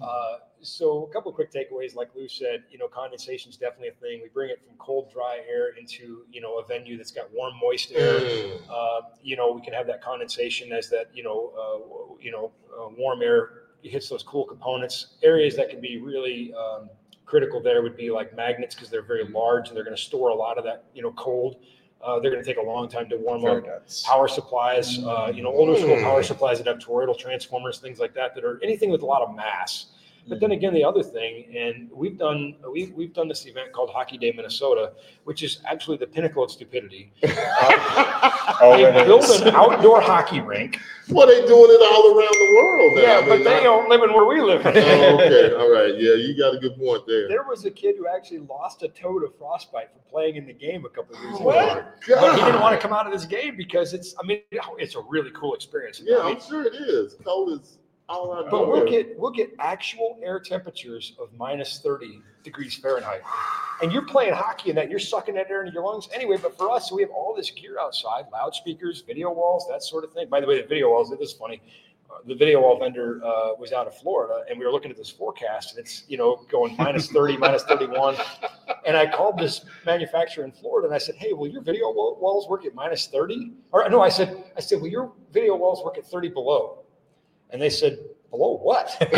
[0.00, 3.88] Uh, so a couple of quick takeaways, like Lou said, you know, condensation is definitely
[3.88, 4.20] a thing.
[4.22, 7.54] We bring it from cold, dry air into you know a venue that's got warm,
[7.60, 8.20] moist air.
[8.20, 8.60] Mm.
[8.70, 12.52] Uh, you know, we can have that condensation as that, you know, uh, you know,
[12.78, 15.14] uh, warm air hits those cool components.
[15.22, 16.88] Areas that can be really um,
[17.26, 20.30] critical there would be like magnets because they're very large and they're going to store
[20.30, 21.56] a lot of that, you know, cold.
[22.00, 23.64] Uh, they're going to take a long time to warm up.
[24.04, 26.02] Power supplies, uh, you know, older school Mm.
[26.02, 29.22] power supplies that have toroidal transformers, things like that, that are anything with a lot
[29.22, 29.86] of mass.
[30.28, 33.90] But then again, the other thing, and we've done we've we've done this event called
[33.90, 34.92] Hockey Day Minnesota,
[35.24, 37.12] which is actually the pinnacle of stupidity.
[37.24, 39.40] Uh, Oh, they it built is.
[39.40, 40.78] an outdoor hockey rink.
[41.08, 43.00] Well, they doing it all around the world now.
[43.02, 44.62] Yeah, I but they not- don't live in where we live.
[44.64, 45.94] Oh, okay, all right.
[45.96, 47.28] Yeah, you got a good point there.
[47.28, 50.52] There was a kid who actually lost a toe to frostbite from playing in the
[50.52, 51.44] game a couple of years ago.
[51.44, 51.98] What?
[52.08, 54.94] But he didn't want to come out of this game because it's, I mean, it's
[54.96, 56.00] a really cool experience.
[56.04, 57.16] Yeah, I mean, I'm sure it is.
[57.24, 57.78] Cold is
[58.12, 63.22] all But we'll get we'll get actual air temperatures of minus 30 degrees Fahrenheit.
[63.82, 66.36] And you're playing hockey in that you're sucking that air into your lungs anyway.
[66.40, 70.12] But for us, we have all this gear outside, loudspeakers, video walls, that sort of
[70.12, 70.28] thing.
[70.28, 71.60] By the way, the video walls, it is funny.
[72.10, 74.96] Uh, the video wall vendor uh, was out of Florida, and we were looking at
[74.96, 78.16] this forecast, and it's you know going minus 30, minus 31.
[78.84, 82.18] And I called this manufacturer in Florida, and I said, "Hey, will your video wa-
[82.18, 85.84] walls work at minus 30?" Or no, I said, "I said, will your video walls
[85.84, 86.81] work at 30 below?"
[87.52, 87.98] And they said,
[88.30, 88.96] below what?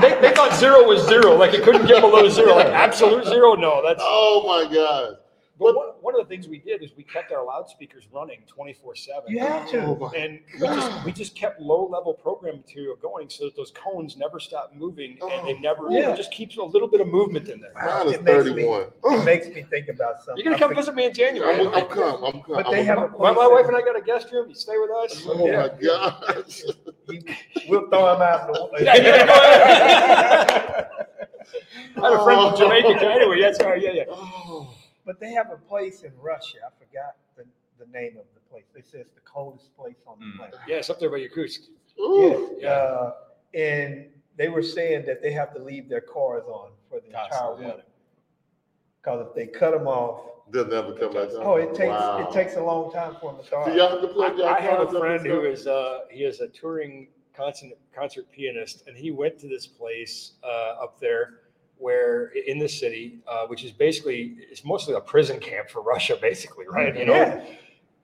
[0.00, 3.54] They, they thought zero was zero, like it couldn't get below zero, like absolute zero.
[3.54, 4.00] No, that's.
[4.02, 5.16] Oh my God.
[5.56, 8.96] But one, one of the things we did is we kept our loudspeakers running 24
[8.96, 9.22] seven.
[9.28, 9.82] You have to.
[9.84, 13.70] Oh, And we just, we just kept low level program material going so that those
[13.72, 15.58] cones never stopped moving and they oh.
[15.60, 16.12] never, Yeah.
[16.12, 17.72] it just keeps a little bit of movement in there.
[17.74, 18.86] Mine is It makes me- 31.
[19.04, 20.44] It makes me think about something.
[20.44, 21.54] You're gonna I come forget- visit me in January.
[21.60, 22.24] I'm, I'm come.
[22.24, 22.42] I'm come.
[22.48, 23.08] But they I'm have a.
[23.16, 24.48] My, my wife and I got a guest room.
[24.48, 25.22] You stay with us.
[25.24, 25.68] Oh Yeah.
[25.70, 26.62] my gosh.
[27.68, 28.52] We'll throw them out.
[28.52, 30.88] the- Yeah, yeah.
[31.96, 33.04] I had a friend from Jamaica.
[33.08, 33.80] Anyway, that's right.
[33.80, 34.04] Yeah, yeah.
[34.10, 34.73] Oh.
[35.04, 36.58] But they have a place in Russia.
[36.66, 37.44] I forgot the,
[37.84, 38.64] the name of the place.
[38.74, 40.36] They say it's the coldest place on the Mm.
[40.36, 40.56] planet.
[40.66, 41.68] Yeah, it's up there by Yakutsk.
[42.00, 42.56] Ooh.
[42.58, 42.68] Yeah.
[42.70, 43.14] Uh,
[43.54, 47.28] and they were saying that they have to leave their cars on for the entire
[47.30, 47.70] Constantly, yeah.
[47.72, 47.84] winter.
[49.02, 51.28] Because if they cut them off, They'll never come back.
[51.32, 52.28] oh, it takes Wow.
[52.28, 53.66] it takes a long time for them to start.
[53.66, 56.00] Do y'all have to plug y'all I, I have a friend who is who uh,
[56.10, 61.00] he is a touring concert concert pianist, and he went to this place uh, up
[61.00, 61.40] there
[61.84, 66.16] where in the city, uh, which is basically it's mostly a prison camp for Russia,
[66.20, 66.96] basically, right?
[66.96, 67.44] You know, Yeah.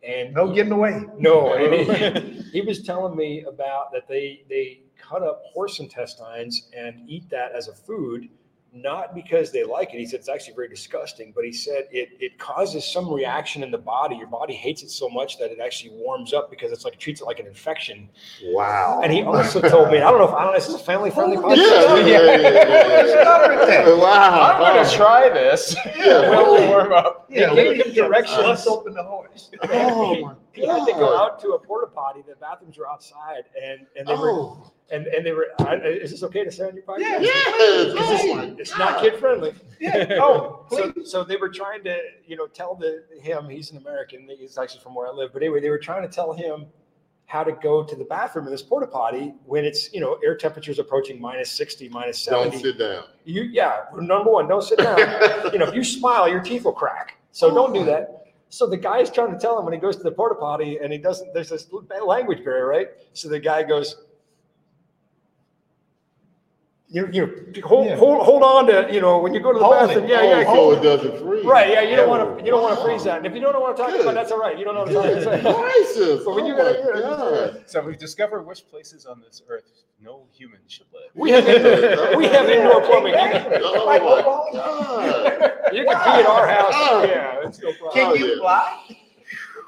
[0.03, 0.95] and No getting away.
[1.19, 6.69] No, and he, he was telling me about that they they cut up horse intestines
[6.77, 8.29] and eat that as a food,
[8.73, 9.99] not because they like it.
[9.99, 13.71] He said it's actually very disgusting, but he said it it causes some reaction in
[13.71, 14.17] the body.
[14.17, 17.01] Your body hates it so much that it actually warms up because it's like it
[17.01, 18.09] treats it like an infection.
[18.45, 19.01] Wow.
[19.03, 20.79] And he also told me, I don't know if I don't know, this is a
[20.79, 21.57] family friendly yeah, podcast.
[21.57, 23.95] yeah, yeah, yeah, yeah, yeah.
[23.95, 24.53] Wow.
[24.55, 25.75] I'm gonna try this.
[25.97, 26.29] Yeah.
[26.41, 27.27] We'll warm up.
[27.29, 28.39] Yeah, gave we him can directions.
[28.39, 29.51] Let's open the horse.
[29.69, 32.23] Oh my He had to go out to a porta potty.
[32.27, 34.73] The bathrooms were outside, and and they were Oh.
[34.91, 35.49] and and they were.
[35.61, 37.01] I, is this okay to say on your podcast?
[37.01, 37.21] Yeah.
[37.21, 37.87] Yes.
[37.87, 39.55] Is this- Oh it's not kid friendly.
[39.81, 40.07] Yeah.
[40.21, 41.97] Oh, so, so they were trying to,
[42.27, 44.29] you know, tell the him he's an American.
[44.39, 45.33] He's actually from where I live.
[45.33, 46.67] But anyway, they were trying to tell him
[47.27, 50.37] how to go to the bathroom in this porta potty when it's, you know, air
[50.37, 53.05] temperatures approaching minus sixty, minus Don't sit down.
[53.25, 54.99] You, yeah, number one, don't sit down.
[55.53, 57.15] you know, if you smile, your teeth will crack.
[57.33, 58.20] So don't do that.
[58.51, 60.79] So the guy is trying to tell him when he goes to the porta potty
[60.83, 61.33] and he doesn't.
[61.33, 61.69] There's this
[62.05, 62.89] language barrier, right?
[63.15, 63.97] So the guy goes.
[66.93, 67.97] You, you hold, Yeah.
[67.97, 69.87] hold, hold on to, you know, when you go to the Hold it.
[69.89, 70.09] bathroom.
[70.09, 70.53] Yeah, oh, yeah.
[70.53, 71.45] so it doesn't freeze.
[71.45, 73.19] Right, yeah, you don't want Oh, to, you don't want to freeze that.
[73.19, 74.01] And if you don't know what I'm talking Good.
[74.03, 74.59] about, that's all right.
[74.59, 75.25] You don't know what I'm talking about.
[75.25, 75.87] Goodness That's all right.
[75.87, 76.25] gracious.
[76.25, 77.63] But when oh you gotta hear it, it's all God.
[77.67, 79.71] So we've discovered which places on this earth
[80.03, 81.11] no human should live.
[81.15, 83.13] We have indoor, we have indoor plumbing.
[83.13, 85.53] You can, Oh Like my oh, God.
[85.73, 86.73] you can pee at our house.
[86.75, 87.05] Oh.
[87.07, 87.93] Yeah, it's no problem.
[87.95, 88.97] Can Oh, you fly?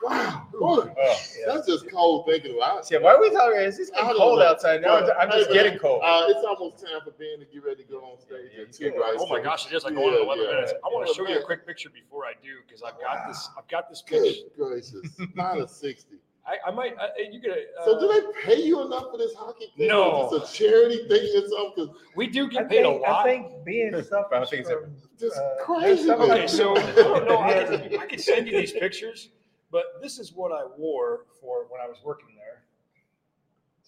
[0.03, 0.47] Wow.
[0.53, 1.17] Look, Oh.
[1.47, 2.91] That's just cold thinking about it.
[2.91, 3.61] Yeah, why are we talking?
[3.61, 4.47] Is this I getting cold know.
[4.47, 5.01] outside now?
[5.01, 6.03] But, I'm just hey, getting cold.
[6.05, 8.51] Uh, it's almost time for Ben to get ready to go on stage.
[8.57, 9.17] Yeah, at yeah, two, right?
[9.19, 10.51] Oh my gosh, it is just like going in Yeah, 11 yeah.
[10.53, 10.73] minutes.
[10.85, 13.49] I want to show you a quick picture before I do because I've got this.
[13.57, 14.43] I've got this picture.
[14.57, 15.19] Good gracious.
[15.35, 16.17] Minus 60.
[16.45, 16.97] I, I might.
[16.99, 17.53] I, you could.
[17.53, 19.87] Uh, So do they pay you enough for this hockey thing?
[19.87, 20.29] No.
[20.33, 21.87] it's a charity thing or something?
[21.87, 23.25] 'Cause we do I get paid a think, I lot.
[23.25, 26.05] think being suffers things from, Just uh, crazy.
[26.05, 26.93] there's some- Okay, so I
[27.25, 27.43] don't.
[27.45, 29.29] I could, I could send you these pictures,
[29.73, 32.63] but this is what I wore for when I was working there.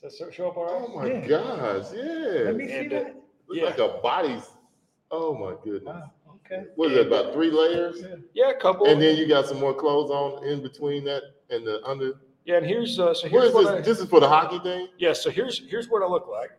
[0.03, 0.85] Does that show up all right?
[0.89, 1.27] Oh my Yeah.
[1.27, 2.03] gosh, yeah.
[2.45, 3.15] Let me see And, uh, that.
[3.49, 3.65] Looks yeah.
[3.67, 4.51] like a body's.
[5.11, 5.95] Oh my goodness.
[5.95, 6.11] Wow,
[6.45, 6.65] okay.
[6.77, 8.03] What is it, about three layers?
[8.35, 8.87] Yeah, a couple.
[8.87, 12.15] And then you got some more clothes on in between that and the under.
[12.45, 13.71] yeah, and here's uh, so here's is what this?
[13.73, 14.89] I, This is for the hockey thing?
[14.99, 15.13] yeah.
[15.13, 16.51] So here's here's what I look like.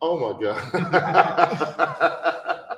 [0.00, 0.56] Oh my God.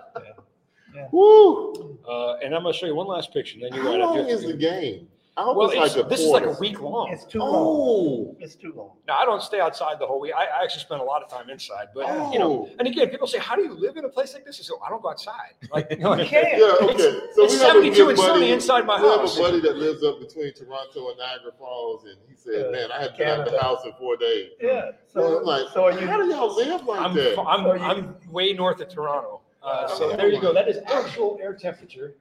[0.95, 1.07] Yeah.
[1.11, 1.99] Woo!
[2.07, 3.55] Uh, and I'm gonna show you one last picture.
[3.55, 5.09] And then you How got long is the game?
[5.35, 6.61] I hope Well, it's it's, like a this is like a quarter.
[6.61, 7.09] week long.
[7.11, 7.51] It's too long.
[7.55, 8.97] Oh, It's too long.
[9.09, 10.33] Now I don't stay outside the whole week.
[10.37, 11.87] I, I actually spend a lot of time inside.
[11.95, 12.77] But you know, oh.
[12.79, 14.75] and again, people say, "How do you live in a place like this?" I say,
[14.87, 16.59] "I don't go outside." Like, you know, You can't.
[16.59, 17.21] Yeah, okay.
[17.35, 19.39] So it's we have a 72 good and sunny buddy- inside my house.
[19.39, 22.67] we have a buddy that lives up between Toronto and Niagara Falls, and he said,
[22.67, 23.63] Yeah, "Man, I had been out the Canada.
[23.63, 24.91] house in four days." Yeah.
[25.09, 26.07] So So, I'm like, so are you?
[26.07, 27.39] how do y'all live like I'm, that?
[27.41, 29.41] I'm, So you- I'm way north of Toronto.
[29.63, 30.53] Uh, so Oh there you go.
[30.53, 32.17] That is actual air temperature.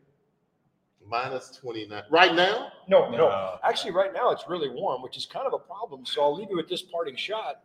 [1.12, 2.72] Minus twenty nine right now.
[2.88, 3.58] No, no, No.
[3.64, 6.06] Actually, right now it's really warm, which is kind of a problem.
[6.06, 7.64] So I'll leave you with this parting shot.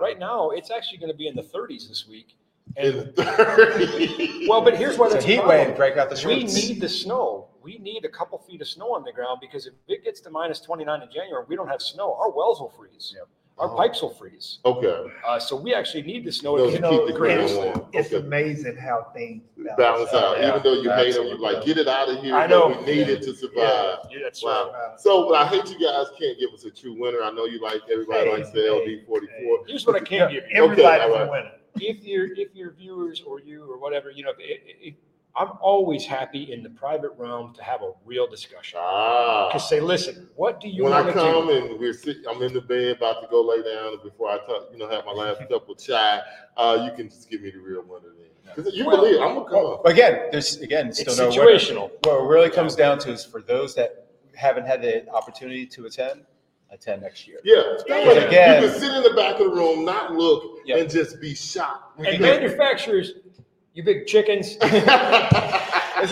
[0.00, 2.36] Right now, it's actually going to be in the 30s this week.
[2.76, 4.48] In And the 30s.
[4.48, 5.68] well, but here's why It's a that's a heat problem.
[5.68, 5.76] wave.
[5.76, 7.48] Break out the We need the snow.
[7.62, 10.30] We need a couple feet of snow on the ground because if it gets to
[10.30, 12.14] minus 29 in January, we don't have snow.
[12.14, 13.12] Our wells will freeze.
[13.16, 13.28] Yep.
[13.58, 13.76] Our Oh.
[13.76, 14.58] pipes will freeze.
[14.66, 17.12] okay, Uh, so we actually need the snow Those to You keep keep know, the
[17.14, 17.86] ground it's, warm.
[17.94, 18.26] it's Okay.
[18.26, 19.44] amazing how things
[19.78, 20.38] balance out.
[20.38, 21.38] Yeah, Even though you hate them, you absolutely.
[21.54, 22.34] like get it out of here.
[22.36, 22.68] I but know.
[22.80, 23.56] we need it to survive.
[23.56, 24.72] Yeah, yeah, that's Wow.
[24.74, 24.74] right.
[24.92, 27.22] Uh, So, but I hate you guys can't give us a true winner.
[27.22, 29.60] I know you like everybody Hey, likes the LD forty four.
[29.66, 30.50] Here's what I can't give you.
[30.62, 31.30] Everybody's all a right.
[31.30, 31.52] winner.
[31.80, 34.94] if your if your viewers or you or whatever, you know, if, if,
[35.38, 38.78] I'm always happy in the private realm to have a real discussion.
[38.82, 39.50] Ah.
[39.52, 41.52] To say, listen, what do you when want I to come do?
[41.70, 44.68] and we're sitting, I'm in the bed about to go lay down, before I talk,
[44.72, 46.22] you know, have my last cup of chai,
[46.56, 48.12] uh, you can just give me the real one then.
[48.54, 49.78] Because you Well, believe I'm gonna come.
[49.82, 51.58] But again, there's again still It's no winner.
[51.58, 51.90] situational.
[52.04, 55.84] What it really comes down to is for those that haven't had the opportunity to
[55.86, 56.22] attend,
[56.70, 57.40] attend next year.
[57.44, 60.76] Yeah, Because again- you can sit in the back of the room, not look, Yeah.
[60.76, 61.98] and just be shocked.
[61.98, 63.14] And manufacturers,
[63.76, 64.52] you big chickens,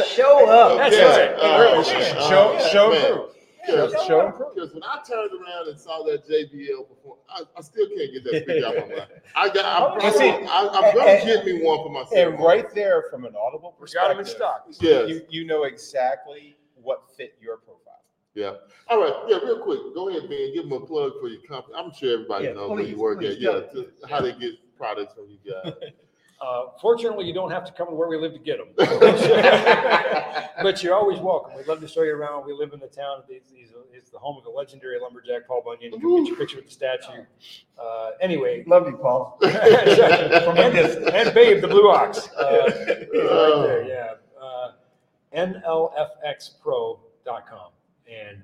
[0.07, 0.79] Show up.
[0.79, 1.17] That's Yeah.
[1.17, 1.31] right.
[1.35, 1.81] Uh, Yeah.
[1.81, 3.13] uh, show yeah, show man.
[3.13, 3.21] and.
[3.67, 4.75] Because Show, show and prove.
[4.75, 8.45] when I turned around and saw that JBL perform, I, I still can't get that
[8.47, 9.09] figure out of my mind.
[9.35, 9.65] I got,
[10.03, 12.13] I, And see, I, I'm gonna and- get me one for myself.
[12.15, 14.83] And right there, from an audible we got in perspective, stock.
[14.83, 15.09] Yes.
[15.09, 18.03] you you know exactly what fit your profile.
[18.35, 18.55] Yeah.
[18.89, 19.15] All right.
[19.29, 19.39] Yeah.
[19.39, 19.81] Real quick.
[19.95, 20.53] Go ahead, Ben.
[20.53, 21.75] Give them a plug for your company.
[21.79, 23.41] I'm sure everybody Yeah, knows where you work at.
[23.41, 23.61] Yeah.
[23.73, 23.85] do.
[24.03, 25.73] to- how they get products from you guys.
[26.45, 28.69] Uh, fortunately, you don't have to come to where we live to get them.
[30.63, 31.57] but you're always welcome.
[31.57, 32.45] We'd love to show you around.
[32.45, 33.23] We live in the town.
[33.31, 33.51] It's,
[34.13, 35.95] the home of the legendary lumberjack Paul Bunyan.
[35.95, 37.25] You can get your picture with the statue.
[37.77, 39.39] Uh, anyway, Love you, Paul.
[39.43, 42.29] and, and Babe, the Blue Ox.
[42.29, 44.15] Uh, he's right there, yeah.
[44.41, 44.71] Uh,
[45.37, 47.73] NLFXPro.com.
[48.07, 48.43] And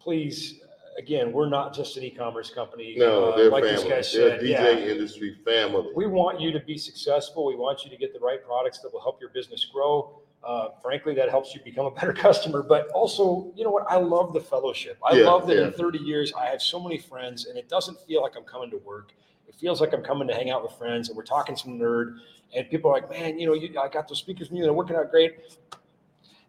[0.00, 0.60] please,
[1.00, 2.94] again, we're not just an e-commerce company.
[2.96, 3.76] No, Uh, they're like family.
[3.76, 3.88] this guy
[4.20, 4.92] They're said, DJ yeah.
[4.92, 5.88] industry family.
[5.96, 7.46] We want you to be successful.
[7.46, 10.20] We want you to get the right products that will help your business grow.
[10.44, 12.62] Uh, frankly, that helps you become a better customer.
[12.62, 13.86] But also, you know what?
[13.90, 14.98] I love the fellowship.
[15.04, 15.66] I Yeah, love that yeah.
[15.68, 18.70] in 30 years, I have so many friends, and it doesn't feel like I'm coming
[18.70, 19.12] to work.
[19.48, 22.18] It feels like I'm coming to hang out with friends, and we're talking some nerd.
[22.54, 24.62] And people are like, "Man, you know, you, I got those speakers from you.
[24.64, 25.32] They're working out great."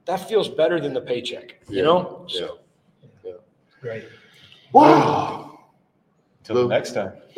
[0.05, 2.25] That feels better than the paycheck, you Yeah, know.
[2.27, 2.39] yeah.
[2.39, 2.57] So
[3.81, 4.03] Great.
[4.71, 5.50] Wow.
[6.53, 6.67] Till Lou.
[6.69, 7.13] next time.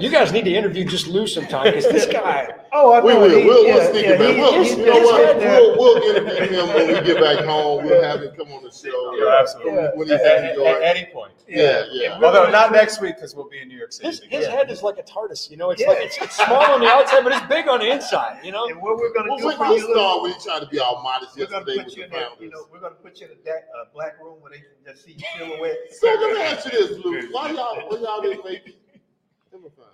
[0.00, 2.48] you guys need to interview just Lou sometime because this guy.
[2.72, 3.20] Oh, I We know.
[3.20, 3.28] will.
[3.38, 4.36] He- We'll, yeah, we'll sneak yeah, it back.
[4.36, 5.36] We'll, he's- you know what?
[5.36, 7.84] We'll, we'll interview him when we get back home.
[7.84, 8.90] We'll have him come on the show.
[9.24, 9.72] Yeah, absolutely.
[9.74, 9.90] Yeah.
[9.94, 11.32] When At, he's in at- at any point.
[11.46, 12.18] Yeah, yeah.
[12.20, 14.08] Although not next week because we'll be in New York City.
[14.08, 15.70] His, his head is like a TARDIS, you know.
[15.70, 15.88] It's Yeah.
[15.90, 18.66] like it's, it's small on the outside, but it's big on the inside, you know.
[18.66, 20.58] And what we're gonna Well, do when for you you, Lou, start when you try
[20.60, 22.66] to be all modest we're gonna yesterday put with you the in that, you know,
[22.72, 25.24] we're gonna put you in a uh, black room where they can just see you
[25.38, 25.76] silhouette.
[25.92, 27.30] So let me ask you this, Luke.
[27.44, 28.64] Why y'all, why y'all didn't make
[29.52, 29.90] him a founder?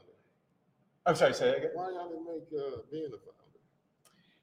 [1.07, 1.71] I'm sorry, say that again.
[1.75, 3.27] Why y'all didn't make uh, being a founder?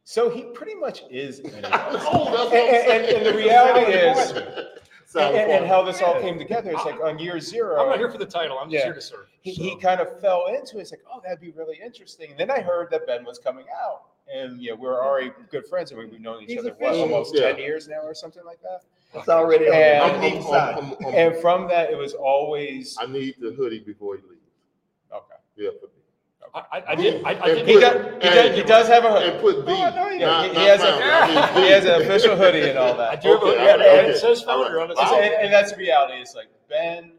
[0.04, 1.40] So he pretty much is.
[1.40, 1.52] an.
[1.74, 4.32] Oh, that's And- and- and the reality is-
[5.16, 7.82] and, and how this all came together is like on year zero.
[7.82, 8.60] I'm not here for the title.
[8.60, 8.86] I'm just Yeah.
[8.88, 9.28] here to serve.
[9.42, 10.82] he, So, he kind of fell into it.
[10.82, 12.32] It's like, oh, that'd be really interesting.
[12.32, 14.02] And then I heard that Ben was coming out,
[14.32, 17.52] and yeah, we're already good friends, and we've known each He's other what, almost Yeah.
[17.54, 18.82] ten years now, or something like that.
[19.20, 20.76] It's already on And- the I'm, I'm, underneath side.
[20.78, 24.22] I'm, I'm, I'm, And from that, it was always I need the hoodie before he
[24.24, 24.42] leaves.
[25.12, 25.36] okay.
[25.56, 25.92] Yeah, for me.
[26.56, 27.24] I, I, I did.
[27.26, 27.68] I, I did.
[27.68, 28.14] He put- does.
[28.24, 29.72] He, does, he does have a And put the.
[29.72, 31.04] No, no, yeah, not- he, he not has founder.
[31.04, 33.10] I mean, a he has an official hoodie and all that.
[33.12, 33.22] I that.
[33.24, 34.20] do have a, Okay, yeah, okay, and it okay.
[34.20, 34.98] says founder on it.
[34.98, 36.14] And, and that's the reality.
[36.22, 37.12] It's like Ben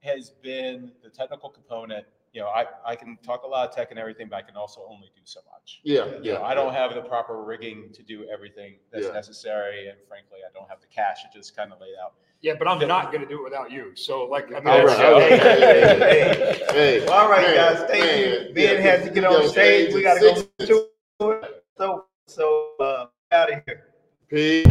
[0.00, 2.04] has been the technical component.
[2.34, 4.56] You know, I, I can talk a lot of tech and everything, but I can
[4.56, 5.80] also only do so much.
[5.84, 6.42] Yeah, You know, yeah.
[6.42, 9.12] I don't have the proper rigging to do everything that's Yeah.
[9.12, 12.14] necessary, and frankly, I don't have the cash to just kind of lay it out.
[12.40, 13.92] Yeah, but I'm not going to do it without you.
[13.94, 15.30] So, like, I mean, All that's- right, all right.
[15.30, 18.18] Hey, Hey, hey, Well, all right, guys, thank man,
[18.48, 18.54] you.
[18.54, 19.94] Ben yeah, has to get on got stage.
[19.94, 20.50] We gotta go six.
[20.66, 20.88] to
[21.30, 21.64] it.
[21.78, 23.84] So, so, uh, out of here.
[24.28, 24.66] Peace.